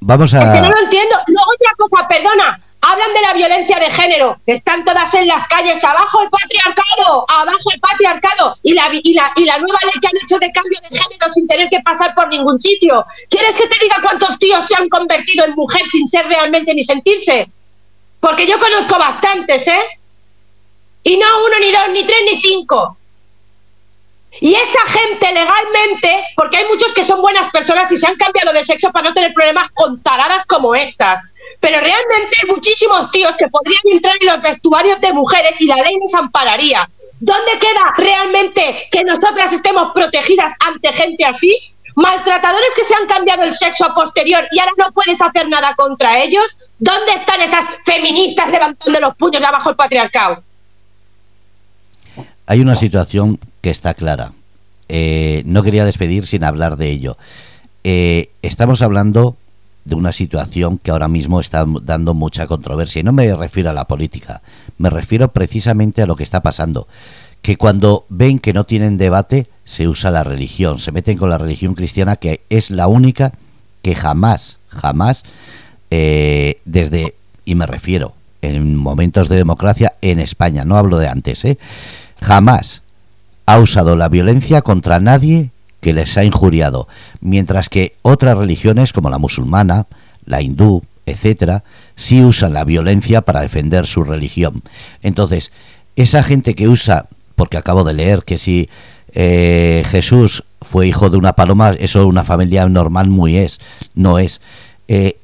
[0.00, 0.38] Vamos a.
[0.38, 1.16] Es que no lo entiendo.
[1.26, 2.58] Luego otra cosa, perdona.
[2.82, 4.38] Hablan de la violencia de género.
[4.46, 5.84] Están todas en las calles.
[5.84, 7.26] Abajo el patriarcado.
[7.28, 8.56] Abajo el patriarcado.
[8.62, 11.30] Y la, y la, y la nueva ley que han hecho de cambio de género
[11.34, 13.04] sin tener que pasar por ningún sitio.
[13.28, 16.82] ¿Quieres que te diga cuántos tíos se han convertido en mujer sin ser realmente ni
[16.82, 17.50] sentirse?
[18.20, 20.00] Porque yo conozco bastantes, ¿eh?
[21.02, 22.96] Y no uno, ni dos, ni tres, ni cinco.
[24.40, 28.52] Y esa gente legalmente, porque hay muchos que son buenas personas y se han cambiado
[28.52, 31.18] de sexo para no tener problemas con taradas como estas.
[31.58, 35.76] Pero realmente hay muchísimos tíos que podrían entrar en los vestuarios de mujeres y la
[35.76, 36.88] ley les ampararía.
[37.18, 41.56] ¿Dónde queda realmente que nosotras estemos protegidas ante gente así?
[42.00, 45.74] Maltratadores que se han cambiado el sexo a posterior y ahora no puedes hacer nada
[45.76, 46.56] contra ellos.
[46.78, 50.42] ¿Dónde están esas feministas levantando los puños abajo el patriarcado?
[52.46, 54.32] Hay una situación que está clara.
[54.88, 57.16] Eh, no quería despedir sin hablar de ello.
[57.84, 59.36] Eh, estamos hablando
[59.84, 63.00] de una situación que ahora mismo está dando mucha controversia.
[63.00, 64.42] Y no me refiero a la política,
[64.78, 66.88] me refiero precisamente a lo que está pasando.
[67.42, 71.38] Que cuando ven que no tienen debate, se usa la religión, se meten con la
[71.38, 73.32] religión cristiana que es la única
[73.82, 75.22] que jamás, jamás,
[75.92, 77.14] eh, desde,
[77.44, 81.56] y me refiero, en momentos de democracia en España, no hablo de antes, ¿eh?
[82.20, 82.82] jamás
[83.46, 85.50] ha usado la violencia contra nadie
[85.80, 86.88] que les ha injuriado,
[87.20, 89.86] mientras que otras religiones como la musulmana,
[90.24, 91.62] la hindú, etcétera,
[91.94, 94.64] sí usan la violencia para defender su religión.
[95.00, 95.52] Entonces,
[95.94, 97.06] esa gente que usa,
[97.36, 98.68] porque acabo de leer que si
[99.14, 103.60] eh, Jesús fue hijo de una paloma, eso una familia normal muy es,
[103.94, 104.40] no es.
[104.88, 105.16] Eh,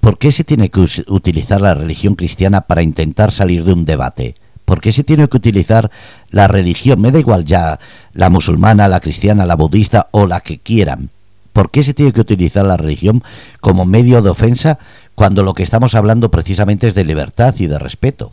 [0.00, 4.34] ¿Por qué se tiene que utilizar la religión cristiana para intentar salir de un debate?
[4.64, 5.90] ¿Por qué se tiene que utilizar
[6.30, 7.00] la religión?
[7.00, 7.80] Me da igual ya
[8.14, 11.10] la musulmana, la cristiana, la budista o la que quieran.
[11.52, 13.22] ¿Por qué se tiene que utilizar la religión
[13.60, 14.78] como medio de ofensa
[15.14, 18.32] cuando lo que estamos hablando precisamente es de libertad y de respeto?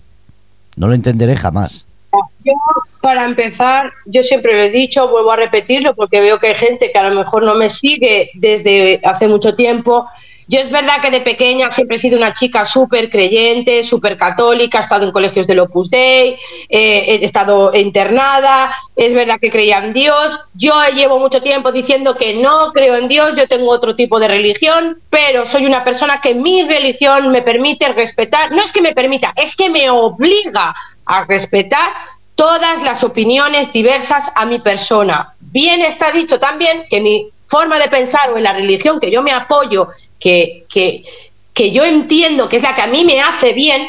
[0.76, 1.87] No lo entenderé jamás.
[2.48, 2.54] Yo,
[3.02, 6.92] para empezar, yo siempre lo he dicho, vuelvo a repetirlo, porque veo que hay gente
[6.92, 10.08] que a lo mejor no me sigue desde hace mucho tiempo
[10.50, 14.78] yo es verdad que de pequeña siempre he sido una chica súper creyente, súper católica,
[14.78, 16.38] he estado en colegios del Opus Dei,
[16.70, 20.40] eh, he estado internada, es verdad que creía en Dios.
[20.54, 24.30] Yo llevo mucho tiempo diciendo que no creo en Dios, yo tengo otro tipo de
[24.30, 28.94] religión, pero soy una persona que mi religión me permite respetar, no es que me
[28.94, 30.74] permita, es que me obliga
[31.06, 31.90] a respetar
[32.38, 35.34] todas las opiniones diversas a mi persona.
[35.40, 39.24] Bien está dicho también que mi forma de pensar o en la religión que yo
[39.24, 43.88] me apoyo que, que, yo entiendo que es la que a mí me hace bien,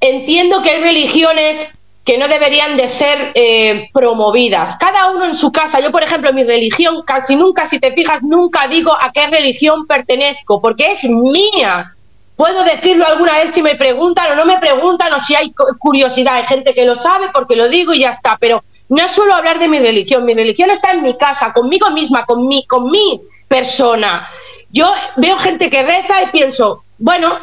[0.00, 4.76] entiendo que hay religiones que no deberían de ser eh, promovidas.
[4.76, 5.78] Cada uno en su casa.
[5.80, 9.86] Yo, por ejemplo, mi religión, casi nunca, si te fijas, nunca digo a qué religión
[9.86, 11.94] pertenezco, porque es mía.
[12.40, 16.36] Puedo decirlo alguna vez si me preguntan o no me preguntan o si hay curiosidad.
[16.36, 18.38] Hay gente que lo sabe porque lo digo y ya está.
[18.40, 20.24] Pero no suelo hablar de mi religión.
[20.24, 24.26] Mi religión está en mi casa, conmigo misma, con mi, con mi persona.
[24.70, 27.38] Yo veo gente que reza y pienso, bueno,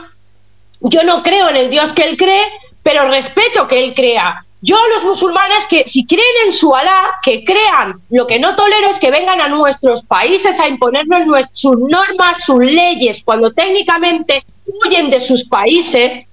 [0.80, 2.41] yo no creo en el Dios que él cree,
[2.82, 4.43] pero respeto que él crea.
[4.62, 8.56] Yo a los musulmanes que si creen en su Alá, que crean, lo que no
[8.56, 14.43] tolero es que vengan a nuestros países a imponernos sus normas, sus leyes, cuando técnicamente
[14.68, 16.28] huyen de sus países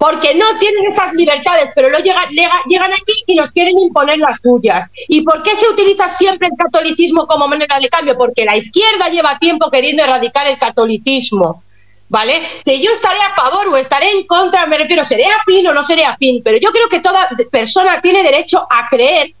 [0.00, 4.38] porque no tienen esas libertades, pero lo llegan, llegan aquí y nos quieren imponer las
[4.42, 4.86] suyas.
[5.08, 8.16] ¿Y por qué se utiliza siempre el catolicismo como moneda de cambio?
[8.16, 11.62] Porque la izquierda lleva tiempo queriendo erradicar el catolicismo.
[12.08, 12.42] ¿Vale?
[12.64, 15.82] Que yo estaré a favor o estaré en contra, me refiero, seré afín o no
[15.82, 19.32] seré afín, pero yo creo que toda persona tiene derecho a creer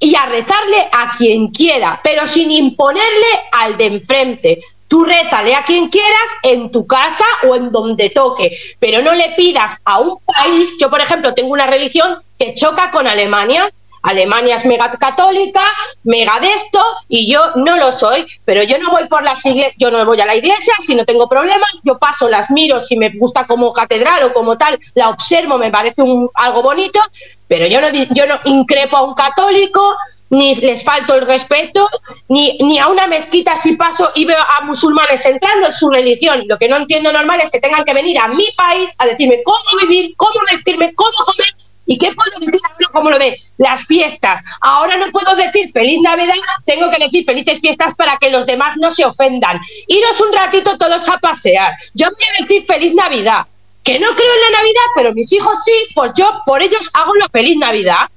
[0.00, 4.60] y a rezarle a quien quiera, pero sin imponerle al de enfrente.
[4.88, 9.30] Tú rézale a quien quieras en tu casa o en donde toque, pero no le
[9.36, 10.74] pidas a un país.
[10.78, 13.70] Yo, por ejemplo, tengo una religión que choca con Alemania.
[14.02, 15.62] Alemania es mega católica,
[16.04, 19.42] mega de esto, y yo no lo soy, pero yo no voy por las
[19.78, 22.96] yo no voy a la iglesia si no tengo problemas, yo paso, las miro, si
[22.96, 27.00] me gusta como catedral o como tal, la observo, me parece un, algo bonito,
[27.48, 29.96] pero yo no, yo no increpo a un católico,
[30.30, 31.88] ni les falto el respeto,
[32.28, 36.44] ni, ni a una mezquita si paso y veo a musulmanes entrando en su religión.
[36.46, 39.42] Lo que no entiendo normal es que tengan que venir a mi país a decirme
[39.44, 41.54] cómo vivir, cómo vestirme, cómo comer.
[41.88, 42.60] ¿Y qué puedo decir
[42.92, 44.40] como lo de las fiestas?
[44.60, 48.76] Ahora no puedo decir feliz Navidad, tengo que decir felices fiestas para que los demás
[48.76, 49.60] no se ofendan.
[49.86, 51.74] Iros un ratito todos a pasear.
[51.94, 53.46] Yo voy a decir feliz Navidad.
[53.84, 57.14] Que no creo en la Navidad, pero mis hijos sí, pues yo por ellos hago
[57.14, 58.08] la feliz Navidad.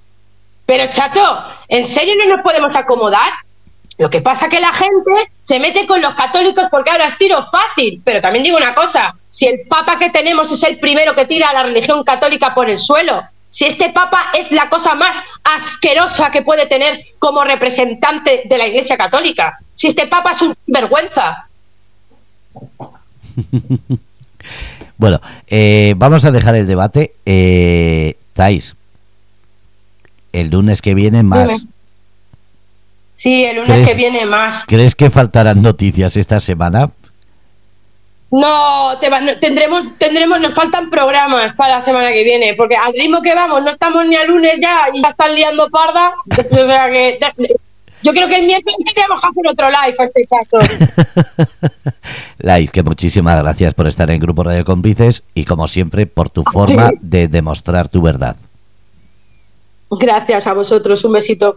[0.69, 1.19] Pero chato,
[1.67, 3.31] ¿en serio no nos podemos acomodar?
[3.97, 7.17] Lo que pasa es que la gente se mete con los católicos porque ahora es
[7.17, 7.99] tiro fácil.
[8.05, 11.49] Pero también digo una cosa, si el papa que tenemos es el primero que tira
[11.49, 13.19] a la religión católica por el suelo,
[13.49, 18.67] si este papa es la cosa más asquerosa que puede tener como representante de la
[18.67, 21.47] Iglesia Católica, si este papa es un vergüenza.
[24.97, 27.15] bueno, eh, vamos a dejar el debate.
[27.25, 28.75] Eh, Thais,
[30.33, 31.65] el lunes que viene más.
[33.13, 34.63] Sí, el lunes que viene más.
[34.65, 36.89] ¿Crees que faltarán noticias esta semana?
[38.31, 38.97] No,
[39.41, 43.63] tendremos, tendremos, nos faltan programas para la semana que viene, porque al ritmo que vamos,
[43.63, 46.13] no estamos ni al lunes ya y ya están liando parda.
[46.51, 47.19] O sea que
[48.01, 51.91] yo creo que el miércoles tendríamos que hacer otro live a este caso.
[52.39, 56.43] live, que muchísimas gracias por estar en Grupo Radio Cómplices y como siempre por tu
[56.43, 58.37] forma de demostrar tu verdad.
[59.91, 61.55] Gracias a vosotros, un besito.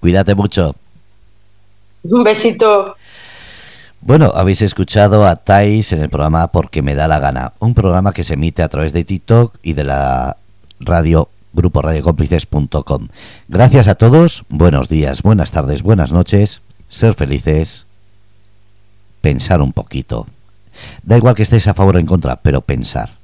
[0.00, 0.74] Cuídate mucho.
[2.02, 2.96] Un besito.
[4.00, 8.12] Bueno, habéis escuchado a Thais en el programa Porque me da la gana, un programa
[8.12, 10.36] que se emite a través de TikTok y de la
[10.78, 13.08] radio grupo radiocómplices.com.
[13.48, 17.86] Gracias a todos, buenos días, buenas tardes, buenas noches, ser felices,
[19.20, 20.26] pensar un poquito.
[21.02, 23.18] Da igual que estéis a favor o en contra, pero pensar.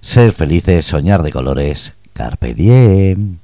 [0.00, 3.40] Ser felices, soñar de colores, Carpe diem.